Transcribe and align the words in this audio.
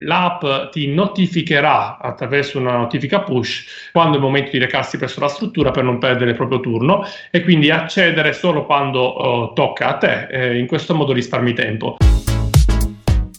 L'app 0.00 0.44
ti 0.72 0.92
notificherà 0.92 1.96
attraverso 1.98 2.58
una 2.58 2.76
notifica 2.76 3.20
push 3.20 3.90
quando 3.92 4.12
è 4.12 4.16
il 4.16 4.22
momento 4.22 4.50
di 4.50 4.58
recarsi 4.58 4.98
presso 4.98 5.20
la 5.20 5.28
struttura 5.28 5.70
per 5.70 5.84
non 5.84 5.98
perdere 5.98 6.32
il 6.32 6.36
proprio 6.36 6.60
turno 6.60 7.02
e 7.30 7.42
quindi 7.42 7.70
accedere 7.70 8.34
solo 8.34 8.66
quando 8.66 9.16
uh, 9.16 9.52
tocca 9.54 9.88
a 9.88 9.96
te. 9.96 10.26
Eh, 10.30 10.58
in 10.58 10.66
questo 10.66 10.94
modo 10.94 11.14
risparmi 11.14 11.54
tempo. 11.54 11.96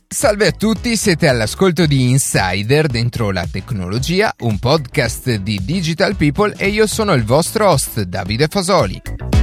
Salve 0.08 0.48
a 0.48 0.52
tutti, 0.52 0.96
siete 0.96 1.28
all'ascolto 1.28 1.86
di 1.86 2.10
Insider 2.10 2.88
dentro 2.88 3.30
la 3.30 3.46
tecnologia, 3.52 4.34
un 4.40 4.58
podcast 4.58 5.36
di 5.36 5.60
Digital 5.64 6.16
People 6.16 6.56
e 6.58 6.70
io 6.70 6.88
sono 6.88 7.14
il 7.14 7.24
vostro 7.24 7.70
host 7.70 8.02
Davide 8.02 8.48
Fasoli. 8.48 9.37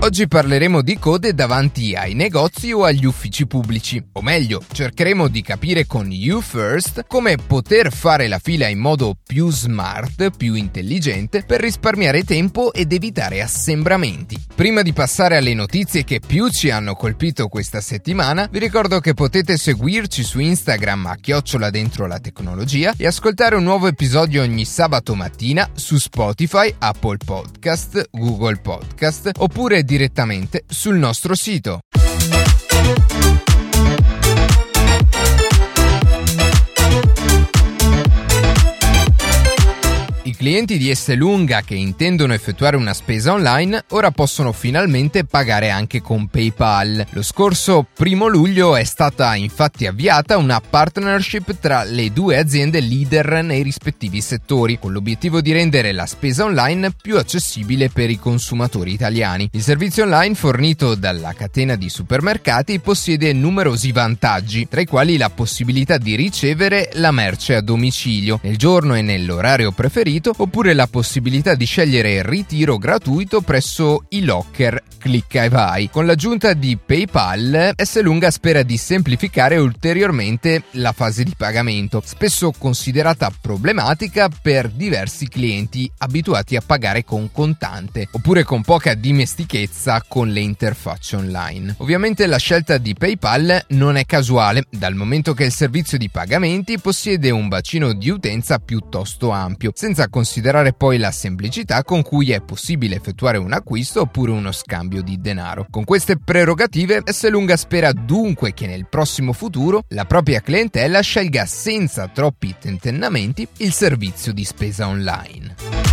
Oggi 0.00 0.28
parleremo 0.28 0.82
di 0.82 0.98
code 0.98 1.32
davanti 1.32 1.94
ai 1.94 2.12
negozi 2.12 2.70
o 2.70 2.84
agli 2.84 3.06
uffici 3.06 3.46
pubblici, 3.46 4.00
o 4.12 4.20
meglio, 4.20 4.62
cercheremo 4.70 5.26
di 5.26 5.40
capire 5.40 5.86
con 5.86 6.12
You 6.12 6.42
First 6.42 7.06
come 7.08 7.36
poter 7.36 7.90
fare 7.90 8.28
la 8.28 8.38
fila 8.38 8.68
in 8.68 8.78
modo 8.78 9.16
più 9.26 9.50
smart, 9.50 10.36
più 10.36 10.52
intelligente, 10.52 11.44
per 11.44 11.60
risparmiare 11.62 12.24
tempo 12.24 12.74
ed 12.74 12.92
evitare 12.92 13.40
assembramenti. 13.40 14.38
Prima 14.54 14.82
di 14.82 14.92
passare 14.92 15.38
alle 15.38 15.54
notizie 15.54 16.04
che 16.04 16.20
più 16.24 16.50
ci 16.50 16.68
hanno 16.70 16.94
colpito 16.94 17.48
questa 17.48 17.80
settimana, 17.80 18.48
vi 18.52 18.58
ricordo 18.58 19.00
che 19.00 19.14
potete 19.14 19.56
seguirci 19.56 20.22
su 20.22 20.40
Instagram 20.40 21.06
a 21.06 21.16
chiocciola 21.16 21.70
dentro 21.70 22.06
la 22.06 22.20
tecnologia 22.20 22.92
e 22.98 23.06
ascoltare 23.06 23.56
un 23.56 23.64
nuovo 23.64 23.86
episodio 23.86 24.42
ogni 24.42 24.66
sabato 24.66 25.14
mattina 25.14 25.68
su 25.74 25.96
Spotify, 25.96 26.72
Apple 26.78 27.18
Podcast, 27.24 28.08
Google 28.12 28.58
Podcast 28.58 29.30
oppure 29.38 29.84
direttamente 29.86 30.64
sul 30.68 30.96
nostro 30.96 31.34
sito. 31.34 31.78
Clienti 40.46 40.78
di 40.78 40.90
Esselunga 40.90 41.62
che 41.62 41.74
intendono 41.74 42.32
effettuare 42.32 42.76
una 42.76 42.94
spesa 42.94 43.32
online 43.32 43.86
ora 43.88 44.12
possono 44.12 44.52
finalmente 44.52 45.24
pagare 45.24 45.70
anche 45.70 46.00
con 46.00 46.28
PayPal. 46.28 47.04
Lo 47.10 47.22
scorso 47.22 47.84
primo 47.92 48.28
luglio 48.28 48.76
è 48.76 48.84
stata 48.84 49.34
infatti 49.34 49.88
avviata 49.88 50.36
una 50.36 50.60
partnership 50.60 51.58
tra 51.58 51.82
le 51.82 52.12
due 52.12 52.38
aziende 52.38 52.78
leader 52.78 53.42
nei 53.42 53.64
rispettivi 53.64 54.20
settori, 54.20 54.78
con 54.78 54.92
l'obiettivo 54.92 55.40
di 55.40 55.50
rendere 55.50 55.90
la 55.90 56.06
spesa 56.06 56.44
online 56.44 56.92
più 56.92 57.18
accessibile 57.18 57.88
per 57.88 58.08
i 58.08 58.16
consumatori 58.16 58.92
italiani. 58.92 59.48
Il 59.50 59.62
servizio 59.64 60.04
online 60.04 60.36
fornito 60.36 60.94
dalla 60.94 61.32
catena 61.32 61.74
di 61.74 61.88
supermercati 61.88 62.78
possiede 62.78 63.32
numerosi 63.32 63.90
vantaggi, 63.90 64.68
tra 64.68 64.80
i 64.80 64.86
quali 64.86 65.16
la 65.16 65.28
possibilità 65.28 65.98
di 65.98 66.14
ricevere 66.14 66.90
la 66.92 67.10
merce 67.10 67.56
a 67.56 67.60
domicilio, 67.60 68.38
nel 68.44 68.56
giorno 68.56 68.94
e 68.94 69.02
nell'orario 69.02 69.72
preferito 69.72 70.34
oppure 70.36 70.74
la 70.74 70.86
possibilità 70.86 71.54
di 71.54 71.64
scegliere 71.64 72.14
il 72.14 72.24
ritiro 72.24 72.78
gratuito 72.78 73.40
presso 73.40 74.04
i 74.10 74.24
locker 74.24 74.82
Clicca 74.98 75.44
e 75.44 75.48
Vai. 75.48 75.90
Con 75.90 76.06
l'aggiunta 76.06 76.52
di 76.52 76.76
PayPal, 76.76 77.72
Esselunga 77.76 78.30
spera 78.30 78.62
di 78.62 78.76
semplificare 78.76 79.56
ulteriormente 79.56 80.64
la 80.72 80.92
fase 80.92 81.24
di 81.24 81.34
pagamento, 81.36 82.02
spesso 82.04 82.52
considerata 82.56 83.30
problematica 83.40 84.28
per 84.28 84.70
diversi 84.70 85.28
clienti 85.28 85.90
abituati 85.98 86.56
a 86.56 86.62
pagare 86.64 87.04
con 87.04 87.30
contante, 87.30 88.08
oppure 88.10 88.42
con 88.42 88.62
poca 88.62 88.94
dimestichezza 88.94 90.02
con 90.08 90.28
le 90.28 90.40
interfacce 90.40 91.16
online. 91.16 91.74
Ovviamente 91.78 92.26
la 92.26 92.38
scelta 92.38 92.78
di 92.78 92.94
PayPal 92.94 93.64
non 93.68 93.96
è 93.96 94.04
casuale, 94.06 94.64
dal 94.70 94.94
momento 94.94 95.34
che 95.34 95.44
il 95.44 95.52
servizio 95.52 95.98
di 95.98 96.10
pagamenti 96.10 96.78
possiede 96.78 97.30
un 97.30 97.48
bacino 97.48 97.92
di 97.92 98.08
utenza 98.08 98.58
piuttosto 98.58 99.30
ampio, 99.30 99.72
senza 99.74 100.08
considerare 100.08 100.72
poi 100.72 100.98
la 100.98 101.10
semplicità 101.10 101.84
con 101.84 102.02
cui 102.02 102.32
è 102.32 102.40
possibile 102.40 102.96
effettuare 102.96 103.38
un 103.38 103.52
acquisto 103.52 104.00
oppure 104.02 104.32
uno 104.32 104.52
scambio 104.52 104.85
di 104.88 105.20
denaro. 105.20 105.66
Con 105.70 105.84
queste 105.84 106.18
prerogative, 106.18 107.02
Esselunga 107.04 107.56
spera 107.56 107.92
dunque 107.92 108.54
che 108.54 108.66
nel 108.66 108.86
prossimo 108.88 109.32
futuro 109.32 109.84
la 109.88 110.04
propria 110.04 110.40
clientela 110.40 111.00
scelga 111.00 111.46
senza 111.46 112.08
troppi 112.08 112.54
tentennamenti 112.58 113.46
il 113.58 113.72
servizio 113.72 114.32
di 114.32 114.44
spesa 114.44 114.86
online. 114.88 115.85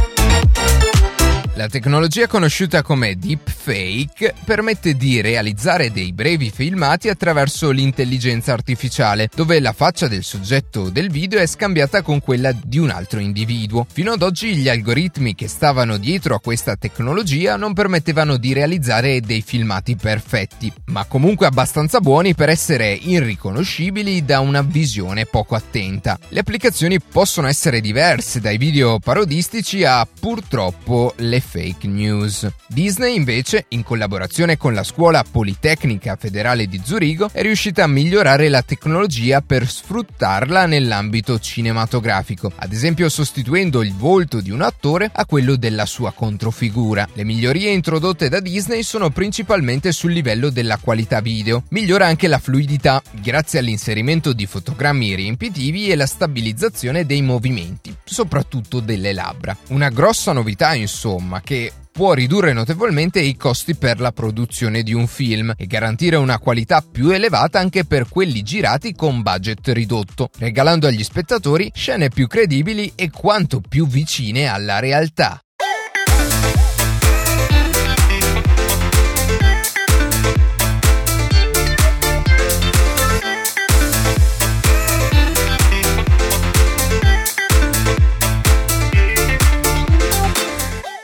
La 1.56 1.68
tecnologia 1.68 2.26
conosciuta 2.26 2.82
come 2.82 3.16
deepfake 3.16 4.34
permette 4.44 4.96
di 4.96 5.22
realizzare 5.22 5.92
dei 5.92 6.12
brevi 6.12 6.50
filmati 6.50 7.10
attraverso 7.10 7.70
l'intelligenza 7.70 8.54
artificiale, 8.54 9.30
dove 9.36 9.60
la 9.60 9.72
faccia 9.72 10.08
del 10.08 10.24
soggetto 10.24 10.90
del 10.90 11.12
video 11.12 11.40
è 11.40 11.46
scambiata 11.46 12.02
con 12.02 12.22
quella 12.22 12.52
di 12.52 12.80
un 12.80 12.90
altro 12.90 13.20
individuo. 13.20 13.86
Fino 13.88 14.14
ad 14.14 14.24
oggi 14.24 14.56
gli 14.56 14.68
algoritmi 14.68 15.36
che 15.36 15.48
stavano 15.48 15.98
dietro 15.98 16.34
a 16.34 16.40
questa 16.40 16.76
tecnologia 16.76 17.56
non 17.56 17.74
permettevano 17.74 18.38
di 18.38 18.52
realizzare 18.52 19.22
dei 19.22 19.44
filmati 19.44 19.96
perfetti, 19.96 20.74
ma 20.86 21.06
comunque 21.06 21.46
abbastanza 21.46 22.00
buoni 22.00 22.34
per 22.34 22.50
essere 22.50 22.94
irriconoscibili 22.94 24.26
da 24.26 24.40
una 24.40 24.64
visione 24.64 25.28
poco 25.28 25.54
attenta. 25.54 26.18
Le 26.30 26.40
applicazioni 26.40 27.00
possono 27.00 27.46
essere 27.46 27.80
diverse 27.80 28.40
dai 28.40 28.58
video 28.58 28.98
parodistici 28.98 29.84
a 29.84 30.08
purtroppo 30.20 31.14
le 31.18 31.42
fake 31.44 31.88
news. 31.88 32.50
Disney 32.68 33.16
invece, 33.16 33.66
in 33.70 33.84
collaborazione 33.84 34.58
con 34.58 34.74
la 34.74 34.84
Scuola 34.84 35.24
Politecnica 35.30 36.16
Federale 36.16 36.68
di 36.68 36.82
Zurigo, 36.84 37.30
è 37.32 37.42
riuscita 37.42 37.84
a 37.84 37.88
migliorare 37.88 38.50
la 38.50 38.62
tecnologia 38.62 39.42
per 39.42 39.68
sfruttarla 39.68 40.66
nell'ambito 40.66 41.40
cinematografico, 41.40 42.52
ad 42.56 42.72
esempio 42.72 43.10
sostituendo 43.10 43.84
il 43.84 43.94
volto 43.94 44.42
di 44.42 44.50
un 44.50 44.62
attore 44.62 45.12
a 45.14 45.26
quello 45.26 45.56
della 45.56 45.86
sua 45.86 46.14
controfigura. 46.14 47.08
Le 47.14 47.24
migliorie 47.24 47.72
introdotte 47.72 48.30
da 48.30 48.40
Disney 48.40 48.84
sono 48.84 49.10
principalmente 49.10 49.92
sul 49.92 50.14
livello 50.14 50.50
della 50.50 50.78
qualità 50.78 51.20
video. 51.20 51.64
Migliora 51.70 52.06
anche 52.06 52.28
la 52.28 52.40
fluidità 52.40 53.02
grazie 53.12 53.60
all'inserimento 53.60 54.34
di 54.34 54.46
fotogrammi 54.46 55.16
riempitivi 55.16 55.90
e 55.90 55.96
la 55.96 56.06
stabilizzazione 56.06 57.06
dei 57.06 57.22
movimenti, 57.22 57.96
soprattutto 58.04 58.80
delle 58.80 59.14
labbra. 59.14 59.56
Una 59.70 59.90
grossa 59.90 60.32
novità, 60.32 60.74
insomma, 60.74 61.33
ma 61.34 61.42
che 61.42 61.72
può 61.92 62.14
ridurre 62.14 62.54
notevolmente 62.54 63.20
i 63.20 63.36
costi 63.36 63.76
per 63.76 64.00
la 64.00 64.12
produzione 64.12 64.84
di 64.84 64.94
un 64.94 65.08
film 65.08 65.52
e 65.58 65.66
garantire 65.66 66.16
una 66.16 66.38
qualità 66.38 66.82
più 66.82 67.10
elevata 67.10 67.58
anche 67.58 67.86
per 67.86 68.08
quelli 68.08 68.44
girati 68.44 68.94
con 68.94 69.24
budget 69.24 69.68
ridotto, 69.70 70.30
regalando 70.38 70.86
agli 70.86 71.04
spettatori 71.04 71.72
scene 71.74 72.10
più 72.10 72.28
credibili 72.28 72.92
e 72.94 73.10
quanto 73.10 73.62
più 73.68 73.88
vicine 73.88 74.46
alla 74.46 74.78
realtà. 74.78 75.40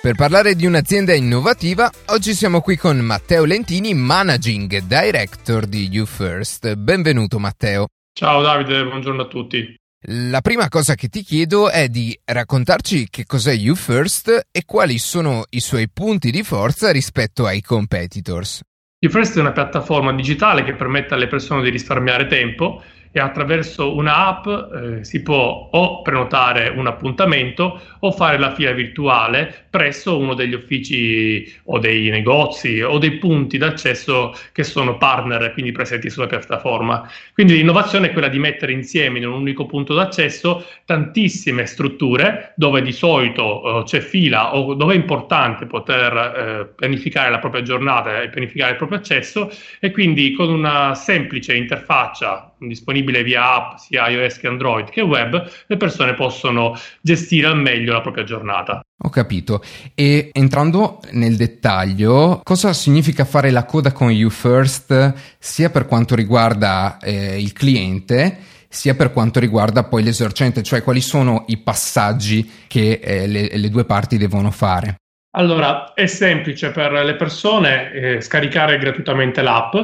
Per 0.01 0.15
parlare 0.15 0.55
di 0.55 0.65
un'azienda 0.65 1.13
innovativa, 1.13 1.91
oggi 2.05 2.33
siamo 2.33 2.61
qui 2.61 2.77
con 2.77 2.97
Matteo 2.99 3.43
Lentini, 3.43 3.93
Managing 3.93 4.83
Director 4.83 5.65
di 5.65 5.89
YouFirst. 5.91 6.75
Benvenuto 6.75 7.37
Matteo. 7.37 7.87
Ciao 8.13 8.41
Davide, 8.41 8.85
buongiorno 8.85 9.23
a 9.23 9.27
tutti. 9.27 9.75
La 10.03 10.39
prima 10.39 10.69
cosa 10.69 10.95
che 10.95 11.09
ti 11.09 11.21
chiedo 11.21 11.69
è 11.69 11.89
di 11.89 12.17
raccontarci 12.23 13.09
che 13.09 13.25
cos'è 13.25 13.51
YouFirst 13.51 14.47
e 14.49 14.63
quali 14.65 14.99
sono 14.99 15.43
i 15.49 15.59
suoi 15.59 15.89
punti 15.89 16.31
di 16.31 16.43
forza 16.43 16.91
rispetto 16.91 17.45
ai 17.45 17.59
competitors. 17.59 18.61
YouFirst 18.99 19.35
è 19.35 19.41
una 19.41 19.51
piattaforma 19.51 20.13
digitale 20.13 20.63
che 20.63 20.75
permette 20.75 21.13
alle 21.13 21.27
persone 21.27 21.61
di 21.61 21.69
risparmiare 21.69 22.27
tempo 22.27 22.81
e 23.11 23.19
attraverso 23.19 23.95
un'app 23.95 24.47
eh, 24.47 25.03
si 25.03 25.21
può 25.23 25.69
o 25.71 26.01
prenotare 26.01 26.69
un 26.69 26.85
appuntamento 26.85 27.81
o 27.99 28.11
fare 28.11 28.37
la 28.37 28.53
fila 28.53 28.71
virtuale 28.71 29.65
presso 29.69 30.17
uno 30.17 30.35
degli 30.35 30.53
uffici 30.53 31.51
o 31.65 31.79
dei 31.79 32.09
negozi 32.09 32.81
o 32.81 32.97
dei 32.99 33.13
punti 33.13 33.57
d'accesso 33.57 34.33
che 34.51 34.63
sono 34.63 34.97
partner 34.97 35.53
quindi 35.53 35.71
presenti 35.71 36.09
sulla 36.09 36.27
piattaforma. 36.27 37.09
Quindi 37.33 37.55
l'innovazione 37.55 38.07
è 38.07 38.11
quella 38.11 38.27
di 38.27 38.39
mettere 38.39 38.71
insieme 38.73 39.17
in 39.17 39.27
un 39.27 39.33
unico 39.33 39.65
punto 39.65 39.93
d'accesso 39.93 40.65
tantissime 40.85 41.65
strutture 41.65 42.53
dove 42.55 42.81
di 42.81 42.91
solito 42.91 43.79
eh, 43.79 43.83
c'è 43.83 44.01
fila 44.01 44.55
o 44.55 44.75
dove 44.75 44.93
è 44.93 44.97
importante 44.97 45.65
poter 45.65 46.13
eh, 46.13 46.73
pianificare 46.75 47.31
la 47.31 47.39
propria 47.39 47.63
giornata 47.63 48.21
e 48.21 48.29
pianificare 48.29 48.71
il 48.71 48.77
proprio 48.77 48.99
accesso 48.99 49.51
e 49.79 49.91
quindi 49.91 50.33
con 50.33 50.49
una 50.49 50.93
semplice 50.93 51.55
interfaccia 51.55 52.53
disponibile 52.59 52.98
via 53.01 53.53
app 53.53 53.77
sia 53.77 54.07
iOS 54.07 54.37
che 54.37 54.47
Android 54.47 54.89
che 54.89 55.01
web, 55.01 55.49
le 55.67 55.77
persone 55.77 56.13
possono 56.13 56.77
gestire 57.01 57.47
al 57.47 57.57
meglio 57.57 57.93
la 57.93 58.01
propria 58.01 58.23
giornata. 58.23 58.81
Ho 59.01 59.09
capito. 59.09 59.63
E 59.95 60.29
entrando 60.33 60.99
nel 61.11 61.35
dettaglio, 61.35 62.41
cosa 62.43 62.73
significa 62.73 63.23
fare 63.25 63.49
la 63.49 63.65
coda 63.65 63.91
con 63.91 64.11
You 64.11 64.29
First 64.29 65.13
sia 65.39 65.69
per 65.69 65.85
quanto 65.85 66.15
riguarda 66.15 66.97
eh, 67.01 67.39
il 67.39 67.53
cliente 67.53 68.37
sia 68.71 68.93
per 68.93 69.11
quanto 69.11 69.39
riguarda 69.39 69.83
poi 69.83 70.03
l'esercente, 70.03 70.61
cioè 70.61 70.83
quali 70.83 71.01
sono 71.01 71.45
i 71.47 71.57
passaggi 71.57 72.47
che 72.67 72.99
eh, 73.01 73.25
le, 73.25 73.49
le 73.51 73.69
due 73.69 73.83
parti 73.83 74.17
devono 74.17 74.51
fare. 74.51 74.97
Allora, 75.31 75.93
è 75.93 76.07
semplice 76.07 76.71
per 76.71 76.91
le 76.91 77.15
persone 77.15 77.91
eh, 77.91 78.21
scaricare 78.21 78.79
gratuitamente 78.79 79.43
l'app, 79.43 79.75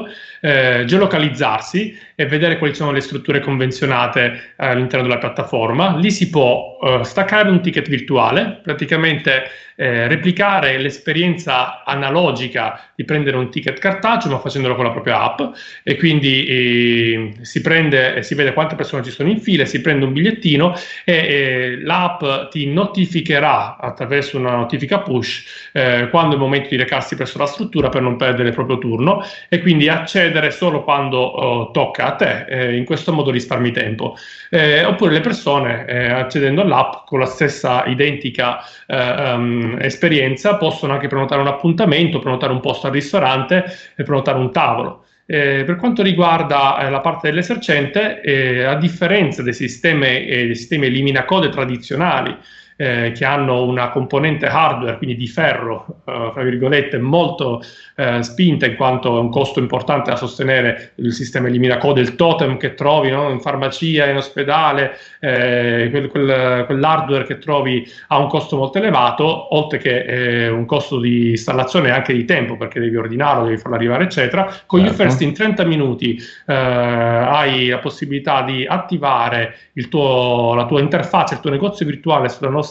eh, 0.42 0.86
geolocalizzarsi 0.86 1.96
e 2.16 2.26
vedere 2.26 2.58
quali 2.58 2.74
sono 2.74 2.92
le 2.92 3.02
strutture 3.02 3.42
convenzionate 3.42 4.54
eh, 4.58 4.66
all'interno 4.68 5.08
della 5.08 5.20
piattaforma. 5.20 5.98
Lì 5.98 6.12
si 6.12 6.30
può 6.30 6.78
eh, 6.82 7.04
staccare 7.04 7.50
un 7.50 7.62
ticket 7.62 7.88
virtuale, 7.90 8.60
praticamente 8.64 9.44
eh, 9.78 10.08
replicare 10.08 10.78
l'esperienza 10.78 11.84
analogica 11.84 12.92
di 12.96 13.04
prendere 13.04 13.36
un 13.36 13.50
ticket 13.50 13.78
cartaceo 13.78 14.32
ma 14.32 14.40
facendolo 14.40 14.74
con 14.74 14.86
la 14.86 14.92
propria 14.92 15.22
app 15.22 15.42
e 15.84 15.98
quindi 15.98 16.46
eh, 16.46 17.34
si 17.42 17.60
prende 17.60 18.24
si 18.24 18.36
vede 18.36 18.54
quante 18.54 18.76
persone 18.76 19.04
ci 19.04 19.12
sono 19.12 19.30
in 19.30 19.42
fila, 19.42 19.66
si 19.66 19.82
prende 19.82 20.06
un 20.06 20.14
bigliettino 20.14 20.74
e 21.04 21.78
l'app 21.82 22.24
ti 22.52 22.72
notificherà 22.72 23.76
attraverso 23.78 24.38
una 24.38 24.56
notifica 24.56 25.00
push 25.00 25.70
eh, 25.74 26.08
quando 26.10 26.32
è 26.32 26.34
il 26.36 26.42
momento 26.42 26.70
di 26.70 26.78
recarsi 26.78 27.16
presso 27.16 27.38
la 27.38 27.46
struttura 27.46 27.90
per 27.90 28.02
non 28.02 28.16
perdere 28.16 28.50
il 28.50 28.56
proprio 28.56 28.78
turno 28.78 29.24
e 29.50 29.60
quindi 29.60 29.90
accedere 29.90 30.52
solo 30.52 30.84
quando 30.84 31.18
oh, 31.18 31.72
tocca 31.72 32.05
a 32.06 32.16
te, 32.16 32.46
eh, 32.48 32.76
in 32.76 32.86
questo 32.86 33.12
modo 33.14 33.32
risparmi 33.32 33.72
tempo. 33.72 34.18
Eh, 34.50 34.84
oppure 34.84 35.12
le 35.12 35.22
persone 35.22 35.86
accedendo 36.12 36.62
all'app 36.62 37.06
con 37.06 37.20
la 37.20 37.26
stessa 37.26 37.86
identica 37.86 38.60
um, 38.88 39.78
esperienza 39.80 40.56
possono 40.56 40.94
anche 40.94 41.08
prenotare 41.08 41.42
un 41.42 41.48
appuntamento, 41.48 42.20
prenotare 42.20 42.52
un 42.54 42.60
posto 42.60 42.88
al 42.88 42.94
ristorante 42.94 43.66
e 43.96 44.04
prenotare 44.04 44.38
un 44.38 44.52
tavolo. 44.52 45.06
Eh, 45.28 45.64
per 45.66 45.78
quanto 45.78 46.04
riguarda 46.04 46.78
eh, 46.78 46.90
la 46.92 47.00
parte 47.00 47.30
dell'esercente, 47.30 48.22
eh, 48.22 48.64
a 48.64 48.76
differenza 48.76 49.42
dei 49.42 49.54
sistemi, 49.54 50.28
eh, 50.28 50.54
sistemi 50.54 50.86
eliminacode 50.86 51.50
tradizionali, 51.50 52.36
eh, 52.76 53.12
che 53.16 53.26
hanno 53.26 53.64
una 53.64 53.90
componente 53.90 54.46
hardware, 54.48 54.98
quindi 54.98 55.16
di 55.16 55.28
ferro, 55.28 56.02
eh, 56.06 56.30
fra 56.34 56.44
virgolette, 56.44 56.98
molto 56.98 57.62
eh, 57.96 58.22
spinta 58.24 58.66
in 58.66 58.76
quanto 58.76 59.18
è 59.18 59.20
un 59.20 59.30
costo 59.30 59.60
importante 59.60 60.10
da 60.10 60.18
sostenere 60.18 60.92
il 60.96 61.14
sistema 61.14 61.48
elimina 61.48 61.78
code, 61.78 62.02
il 62.02 62.16
totem 62.16 62.58
che 62.58 62.74
trovi 62.74 63.12
no? 63.12 63.30
in 63.30 63.40
farmacia, 63.40 64.08
in 64.08 64.18
ospedale, 64.18 64.98
eh, 65.20 65.88
quel, 65.90 66.10
quel, 66.10 66.64
quell'hardware 66.66 67.26
che 67.26 67.38
trovi 67.38 67.88
ha 68.08 68.18
un 68.18 68.28
costo 68.28 68.58
molto 68.58 68.78
elevato, 68.78 69.56
oltre 69.56 69.78
che 69.78 70.04
eh, 70.04 70.50
un 70.50 70.66
costo 70.66 71.00
di 71.00 71.30
installazione 71.30 71.88
e 71.88 71.92
anche 71.92 72.14
di 72.14 72.26
tempo, 72.26 72.58
perché 72.58 72.80
devi 72.80 72.96
ordinarlo, 72.96 73.46
devi 73.46 73.58
farlo 73.58 73.76
arrivare, 73.76 74.04
eccetera. 74.04 74.54
Con 74.66 74.82
certo. 74.82 74.94
UFirst 74.94 75.22
in 75.22 75.34
30 75.34 75.64
minuti 75.64 76.18
eh, 76.48 76.54
hai 76.54 77.68
la 77.68 77.80
possibilità 77.80 78.42
di 78.42 78.66
attivare 78.66 79.56
tuo, 79.90 80.54
la 80.56 80.66
tua 80.66 80.82
interfaccia, 80.82 81.36
il 81.36 81.40
tuo 81.40 81.52
negozio 81.52 81.86
virtuale 81.86 82.30
sulla 82.30 82.50
nostra 82.50 82.64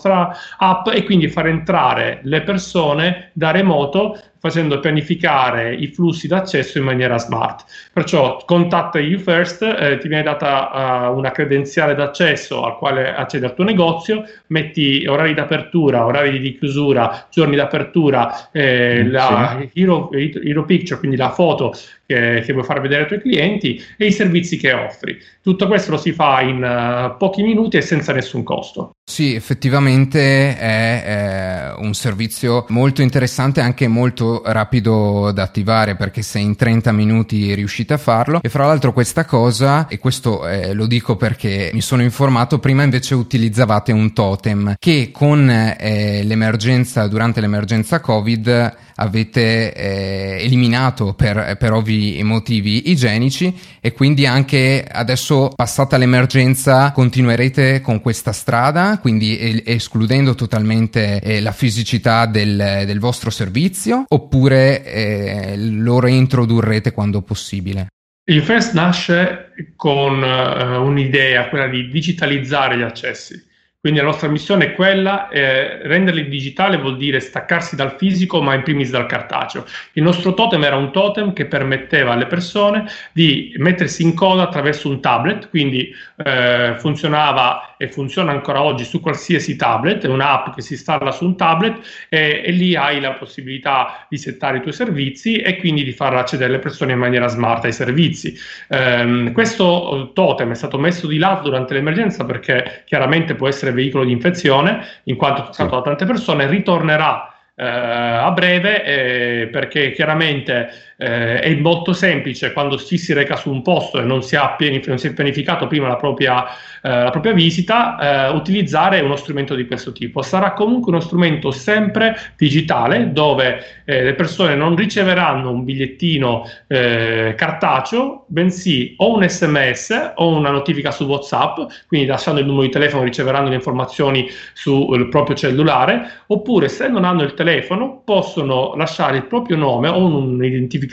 app 0.59 0.89
e 0.89 1.05
quindi 1.05 1.29
far 1.29 1.47
entrare 1.47 2.21
le 2.23 2.43
persone 2.43 3.31
da 3.33 3.51
remoto 3.51 4.19
facendo 4.45 4.79
pianificare 4.79 5.75
i 5.75 5.87
flussi 5.87 6.27
d'accesso 6.27 6.77
in 6.77 6.85
maniera 6.85 7.17
smart. 7.17 7.65
Perciò 7.91 8.43
contatta 8.45 8.99
You 8.99 9.19
First, 9.19 9.63
eh, 9.63 9.97
ti 9.97 10.07
viene 10.07 10.23
data 10.23 11.09
uh, 11.09 11.17
una 11.17 11.31
credenziale 11.31 11.95
d'accesso 11.95 12.63
al 12.63 12.77
quale 12.77 13.15
accedi 13.15 13.47
al 13.47 13.55
tuo 13.55 13.65
negozio, 13.65 14.23
metti 14.49 15.07
orari 15.09 15.33
d'apertura, 15.33 16.05
orari 16.05 16.41
di 16.41 16.59
chiusura, 16.59 17.27
giorni 17.31 17.57
d'apertura, 17.57 18.51
eh, 18.53 19.05
mm, 19.05 19.11
la 19.11 19.67
hero, 19.73 20.13
hero, 20.13 20.65
Picture, 20.67 20.99
quindi 20.99 21.17
la 21.17 21.31
foto 21.31 21.75
che, 22.05 22.43
che, 22.45 22.53
vuoi 22.53 22.65
far 22.65 22.83
vedere 22.83 23.03
ai 23.03 23.09
tuoi 23.09 23.21
clienti 23.21 23.83
e 23.97 24.07
i 24.07 24.13
servizi 24.13 24.59
che 24.59 24.75
offri. 24.75 25.17
Tutto 25.43 25.67
questo 25.67 25.93
lo 25.93 25.97
si 25.97 26.13
fa 26.13 26.43
in 26.43 26.63
uh, 26.63 27.17
pochi 27.17 27.43
minuti 27.43 27.79
e 27.79 27.81
senza 27.81 28.13
nessun 28.13 28.43
costo. 28.43 28.91
Sì, 29.05 29.35
effettivamente 29.35 30.57
è, 30.57 31.03
è 31.05 31.75
un 31.79 31.95
servizio 31.95 32.65
molto 32.69 33.03
interessante 33.03 33.61
e 33.61 33.63
anche 33.63 33.87
molto 33.89 34.34
rapido 34.45 35.31
da 35.33 35.43
attivare 35.43 35.97
perché 35.97 36.23
se 36.23 36.39
in 36.39 36.57
30 36.57 36.93
minuti 36.93 37.55
riuscite 37.55 37.95
a 37.95 37.99
farlo. 37.99 38.41
E 38.43 38.49
fra 38.49 38.67
l'altro 38.67 38.93
questa 38.93 39.25
cosa 39.25 39.87
e 39.87 39.99
questo 39.99 40.47
eh, 40.47 40.73
lo 40.73 40.87
dico 40.87 41.17
perché 41.17 41.71
mi 41.73 41.81
sono 41.81 42.03
informato 42.03 42.59
prima 42.59 42.83
invece 42.83 43.15
utilizzavate 43.15 43.93
un 43.93 44.13
totem 44.13 44.77
che 44.79 45.11
con 45.13 45.49
eh, 45.51 46.23
l'emergenza 46.25 47.07
durante 47.07 47.41
l'emergenza 47.41 48.01
covid 48.01 48.83
avete 48.97 49.73
eh, 49.73 50.45
eliminato 50.45 51.15
per, 51.15 51.57
per 51.59 51.73
ovvi 51.73 52.23
motivi 52.23 52.91
igienici 52.91 53.55
e 53.81 53.93
quindi 53.93 54.27
anche 54.27 54.87
adesso 54.91 55.51
passata 55.55 55.97
l'emergenza 55.97 56.93
continuerete 56.93 57.81
con 57.81 58.01
questa 58.01 58.33
strada, 58.33 58.99
quindi 59.01 59.63
escludendo 59.65 60.35
totalmente 60.35 61.21
eh, 61.21 61.41
la 61.41 61.53
fisicità 61.53 62.27
del, 62.27 62.83
del, 62.87 62.99
vostro 62.99 63.31
servizio 63.31 64.05
oppure 64.09 64.85
eh, 64.85 65.55
lo 65.57 66.01
reintrodurrete 66.01 66.93
quando 66.93 67.23
possibile? 67.23 67.89
Il 68.27 68.43
FEST 68.43 68.73
nasce 68.73 69.53
con 69.77 70.23
uh, 70.23 70.83
un'idea, 70.83 71.49
quella 71.51 71.67
di 71.67 71.91
digitalizzare 71.91 72.79
gli 72.79 72.83
accessi 72.83 73.53
quindi 73.85 74.01
la 74.01 74.09
nostra 74.09 74.29
missione 74.29 74.65
è 74.65 74.73
quella, 74.73 75.29
eh, 75.29 75.87
renderli 75.87 76.27
digitale 76.31 76.79
vuol 76.79 76.97
dire 76.97 77.21
staccarsi 77.21 77.77
dal 77.77 77.97
fisico, 77.99 78.41
ma 78.41 78.55
in 78.55 78.63
primis 78.63 78.89
dal 78.89 79.05
cartaceo. 79.05 79.67
Il 79.93 80.03
nostro 80.03 80.33
totem 80.33 80.65
era 80.65 80.77
un 80.77 80.91
totem 80.91 81.35
che 81.35 81.45
permetteva 81.45 82.13
alle 82.13 82.25
persone 82.25 82.87
di 83.13 83.53
mettersi 83.59 84.03
in 84.03 84.15
coda 84.15 84.45
attraverso 84.45 84.89
un 84.89 85.03
tablet, 85.03 85.51
quindi 85.51 85.95
eh, 86.17 86.77
funzionava 86.79 87.74
e 87.77 87.89
funziona 87.89 88.33
ancora 88.33 88.63
oggi 88.63 88.85
su 88.85 89.01
qualsiasi 89.01 89.57
tablet, 89.57 90.05
è 90.05 90.09
un'app 90.09 90.55
che 90.55 90.63
si 90.63 90.75
installa 90.75 91.11
su 91.11 91.25
un 91.25 91.37
tablet 91.37 92.07
e, 92.09 92.43
e 92.45 92.51
lì 92.53 92.77
hai 92.77 93.01
la 93.01 93.13
possibilità 93.13 94.07
di 94.09 94.19
settare 94.19 94.59
i 94.59 94.61
tuoi 94.61 94.73
servizi 94.73 95.37
e 95.39 95.57
quindi 95.59 95.85
di 95.85 95.93
far 95.93 96.15
accedere 96.15 96.53
le 96.53 96.59
persone 96.59 96.93
in 96.93 96.99
maniera 96.99 97.29
smart 97.29 97.65
ai 97.65 97.73
servizi. 97.73 98.37
Eh, 98.69 99.31
questo 99.33 100.13
totem 100.15 100.51
è 100.51 100.55
stato 100.55 100.79
messo 100.79 101.07
di 101.07 101.19
lato 101.19 101.45
durante 101.45 101.75
l'emergenza 101.75 102.25
perché 102.25 102.83
chiaramente 102.87 103.35
può 103.35 103.49
essere 103.49 103.73
veicolo 103.73 104.05
di 104.05 104.13
infezione, 104.13 104.85
in 105.05 105.17
quanto 105.17 105.43
è 105.43 105.45
toccato 105.45 105.77
da 105.77 105.83
tante 105.83 106.07
persone, 106.07 106.47
ritornerà 106.47 107.29
eh, 107.57 107.65
a 107.65 108.31
breve 108.33 108.85
eh, 108.85 109.47
perché 109.47 109.93
chiaramente 109.93 110.94
eh, 110.97 111.41
è 111.41 111.55
molto 111.57 111.93
semplice 111.93 112.53
quando 112.53 112.77
ci 112.79 112.99
si 112.99 113.13
reca 113.13 113.37
su 113.37 113.51
un 113.51 113.63
posto 113.63 113.99
e 113.99 114.03
non 114.03 114.23
si, 114.23 114.37
pianif- 114.57 114.87
non 114.89 114.99
si 114.99 115.09
è 115.09 115.13
pianificato 115.13 115.67
prima 115.67 115.89
la 115.89 115.97
propria, 115.97 116.47
eh, 116.83 116.89
la 116.89 117.11
propria 117.11 117.33
visita, 117.33 118.29
eh, 118.29 118.35
utilizzare 118.35 119.01
uno 119.01 119.17
strumento 119.17 119.55
di 119.55 119.67
questo 119.67 119.93
tipo. 119.93 120.23
Sarà 120.23 120.53
comunque 120.53 120.93
uno 120.93 121.01
strumento 121.01 121.51
sempre 121.51 122.17
digitale 122.37 123.13
dove 123.13 123.83
eh, 123.85 124.03
le 124.03 124.15
persone 124.15 124.55
non 124.55 124.77
riceveranno 124.77 125.51
un 125.51 125.65
bigliettino 125.65 126.49
eh, 126.67 127.35
cartaceo, 127.37 128.25
bensì 128.29 128.95
o 128.99 129.17
un 129.17 129.29
sms 129.29 130.13
o 130.17 130.29
una 130.29 130.51
notifica 130.51 130.91
su 130.91 131.05
WhatsApp, 131.05 131.59
quindi 131.87 132.07
lasciando 132.07 132.41
il 132.41 132.47
numero 132.47 132.67
di 132.67 132.73
telefono 132.73 133.05
riceveranno 133.05 133.49
le 133.49 133.55
informazioni 133.55 134.29
sul 134.53 135.09
proprio 135.09 135.37
cellulare, 135.37 136.23
oppure 136.29 136.69
se 136.69 136.89
non 136.89 137.05
hanno 137.05 137.23
il 137.23 137.35
telefono 137.35 138.03
possono 138.05 138.75
lasciare 138.77 139.17
il 139.17 139.25
proprio 139.25 139.57
nome 139.57 139.89
o 139.89 140.05
un 140.05 140.43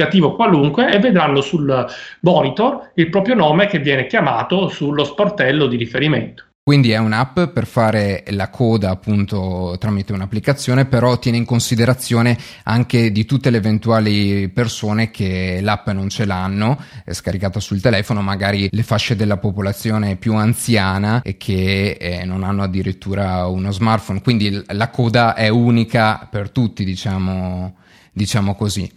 identificativo 0.01 0.35
qualunque 0.35 0.91
e 0.91 0.99
vedranno 0.99 1.41
sul 1.41 1.85
monitor 2.21 2.91
il 2.95 3.09
proprio 3.09 3.35
nome 3.35 3.67
che 3.67 3.79
viene 3.79 4.07
chiamato 4.07 4.67
sullo 4.67 5.03
sportello 5.03 5.67
di 5.67 5.77
riferimento. 5.77 6.45
Quindi 6.63 6.91
è 6.91 6.97
un'app 6.97 7.39
per 7.45 7.65
fare 7.65 8.23
la 8.29 8.51
coda 8.51 8.91
appunto 8.91 9.75
tramite 9.79 10.13
un'applicazione, 10.13 10.85
però 10.85 11.17
tiene 11.17 11.37
in 11.37 11.43
considerazione 11.43 12.37
anche 12.65 13.11
di 13.11 13.25
tutte 13.25 13.49
le 13.49 13.57
eventuali 13.57 14.47
persone 14.49 15.09
che 15.09 15.57
l'app 15.59 15.89
non 15.89 16.07
ce 16.09 16.25
l'hanno, 16.25 16.77
è 17.03 17.13
scaricata 17.13 17.59
sul 17.59 17.81
telefono, 17.81 18.21
magari 18.21 18.69
le 18.71 18.83
fasce 18.83 19.15
della 19.15 19.37
popolazione 19.37 20.17
più 20.17 20.35
anziana 20.35 21.23
e 21.23 21.35
che 21.35 21.97
eh, 21.99 22.25
non 22.25 22.43
hanno 22.43 22.61
addirittura 22.61 23.47
uno 23.47 23.71
smartphone. 23.71 24.21
Quindi 24.21 24.63
la 24.67 24.89
coda 24.91 25.33
è 25.33 25.47
unica 25.47 26.27
per 26.29 26.51
tutti, 26.51 26.85
diciamo, 26.85 27.75
diciamo 28.13 28.53
così. 28.53 28.89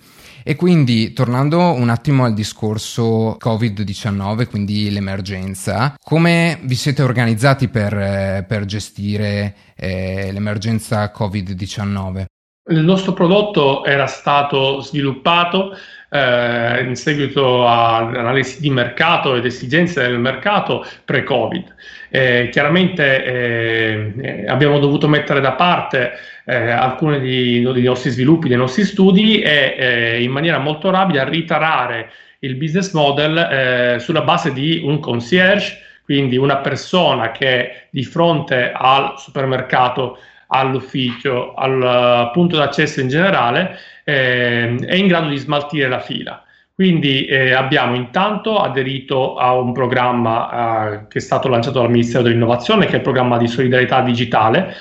E 0.46 0.56
quindi 0.56 1.14
tornando 1.14 1.72
un 1.72 1.88
attimo 1.88 2.26
al 2.26 2.34
discorso 2.34 3.38
Covid-19, 3.42 4.46
quindi 4.46 4.90
l'emergenza, 4.90 5.94
come 5.98 6.58
vi 6.64 6.74
siete 6.74 7.00
organizzati 7.00 7.68
per, 7.68 7.94
eh, 7.94 8.44
per 8.46 8.66
gestire 8.66 9.54
eh, 9.74 10.30
l'emergenza 10.30 11.10
Covid-19? 11.16 12.24
Il 12.70 12.80
nostro 12.80 13.14
prodotto 13.14 13.86
era 13.86 14.06
stato 14.06 14.80
sviluppato 14.80 15.76
eh, 16.10 16.84
in 16.84 16.94
seguito 16.94 17.66
all'analisi 17.66 18.60
di 18.60 18.68
mercato 18.68 19.36
ed 19.36 19.46
esigenze 19.46 20.02
del 20.02 20.18
mercato 20.18 20.84
pre-Covid. 21.06 21.74
Eh, 22.10 22.48
chiaramente 22.52 23.24
eh, 23.24 24.14
eh 24.18 24.46
abbiamo 24.46 24.78
dovuto 24.78 25.08
mettere 25.08 25.40
da 25.40 25.52
parte 25.52 26.12
eh, 26.44 26.70
alcuni 26.70 27.20
dei, 27.20 27.62
dei, 27.62 27.82
nostri 27.82 28.10
sviluppi, 28.10 28.48
dei 28.48 28.56
nostri 28.56 28.84
studi 28.84 29.40
e 29.40 29.76
eh, 29.78 30.22
in 30.22 30.30
maniera 30.30 30.58
molto 30.58 30.90
rapida 30.90 31.24
ritarare 31.24 32.10
il 32.40 32.56
business 32.56 32.92
model 32.92 33.98
sulla 34.00 34.20
base 34.20 34.52
di 34.52 34.82
un 34.84 35.00
concierge 35.00 35.84
quindi 36.04 36.36
una 36.36 36.58
persona 36.58 37.32
che 37.32 37.86
di 37.88 38.04
fronte 38.04 38.72
al 38.74 39.14
supermercato, 39.16 40.18
all'ufficio, 40.48 41.54
al 41.54 42.30
punto 42.32 42.56
d'accesso 42.56 43.00
in 43.00 43.08
generale, 43.08 43.78
eh, 44.04 44.76
è 44.84 44.94
in 44.94 45.06
grado 45.06 45.28
di 45.28 45.38
smaltire 45.38 45.88
la 45.88 46.00
fila. 46.00 46.44
Quindi 46.74 47.24
eh, 47.24 47.52
abbiamo 47.52 47.94
intanto 47.94 48.58
aderito 48.58 49.36
a 49.36 49.54
un 49.54 49.72
programma 49.72 50.92
eh, 50.92 51.06
che 51.08 51.18
è 51.18 51.22
stato 51.22 51.48
lanciato 51.48 51.80
dal 51.80 51.90
Ministero 51.90 52.22
dell'Innovazione, 52.22 52.84
che 52.84 52.92
è 52.92 52.96
il 52.96 53.00
programma 53.00 53.38
di 53.38 53.46
solidarietà 53.46 54.02
digitale, 54.02 54.74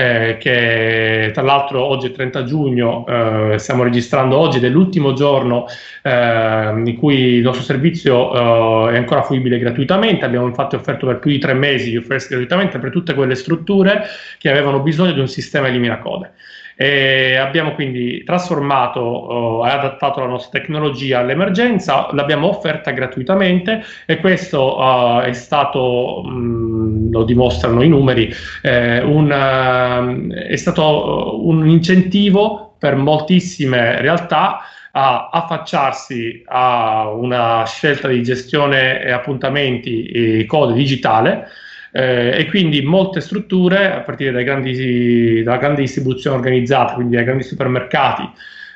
eh, 0.00 0.36
che 0.38 1.30
tra 1.34 1.42
l'altro 1.42 1.84
oggi 1.84 2.06
è 2.06 2.12
30 2.12 2.44
giugno, 2.44 3.04
eh, 3.06 3.58
stiamo 3.58 3.82
registrando 3.82 4.38
oggi 4.38 4.56
ed 4.56 4.64
è 4.64 4.68
l'ultimo 4.68 5.12
giorno 5.12 5.66
eh, 6.02 6.72
in 6.84 6.96
cui 6.96 7.34
il 7.34 7.42
nostro 7.42 7.62
servizio 7.62 8.88
eh, 8.88 8.94
è 8.94 8.96
ancora 8.96 9.22
fruibile 9.22 9.58
gratuitamente. 9.58 10.24
Abbiamo 10.24 10.46
infatti 10.46 10.74
offerto 10.74 11.06
per 11.06 11.18
più 11.18 11.30
di 11.30 11.38
tre 11.38 11.52
mesi 11.52 11.94
UFirst 11.94 12.28
gratuitamente 12.28 12.78
per 12.78 12.90
tutte 12.90 13.12
quelle 13.12 13.34
strutture 13.34 14.04
che 14.38 14.50
avevano 14.50 14.80
bisogno 14.80 15.12
di 15.12 15.20
un 15.20 15.28
sistema 15.28 15.68
eliminacode. 15.68 16.32
E 16.82 17.36
abbiamo 17.36 17.74
quindi 17.74 18.24
trasformato 18.24 19.62
e 19.66 19.68
adattato 19.68 20.20
la 20.20 20.28
nostra 20.28 20.58
tecnologia 20.58 21.18
all'emergenza, 21.18 22.08
l'abbiamo 22.12 22.48
offerta 22.48 22.90
gratuitamente 22.92 23.82
e 24.06 24.16
questo 24.16 24.78
uh, 24.78 25.20
è 25.20 25.34
stato, 25.34 26.22
mh, 26.24 26.30
mm, 26.30 27.12
lo 27.12 27.24
dimostrano 27.24 27.82
i 27.82 27.88
numeri, 27.90 28.32
eh, 28.62 29.02
un, 29.02 29.26
uh, 29.26 30.32
è 30.32 30.56
stato 30.56 31.46
un 31.46 31.68
incentivo 31.68 32.76
per 32.78 32.96
moltissime 32.96 34.00
realtà 34.00 34.60
a 34.92 35.28
affacciarsi 35.30 36.44
a 36.46 37.10
una 37.10 37.62
scelta 37.66 38.08
di 38.08 38.22
gestione 38.22 39.02
e 39.02 39.10
appuntamenti 39.10 40.06
e 40.06 40.46
code 40.46 40.72
digitale 40.72 41.46
eh, 41.92 42.38
e 42.38 42.46
quindi 42.46 42.82
molte 42.82 43.20
strutture, 43.20 43.92
a 43.92 44.00
partire 44.00 44.44
grandi, 44.44 45.42
dalla 45.42 45.58
grande 45.58 45.82
distribuzione 45.82 46.36
organizzata, 46.36 46.94
quindi 46.94 47.16
dai 47.16 47.24
grandi 47.24 47.42
supermercati, 47.42 48.28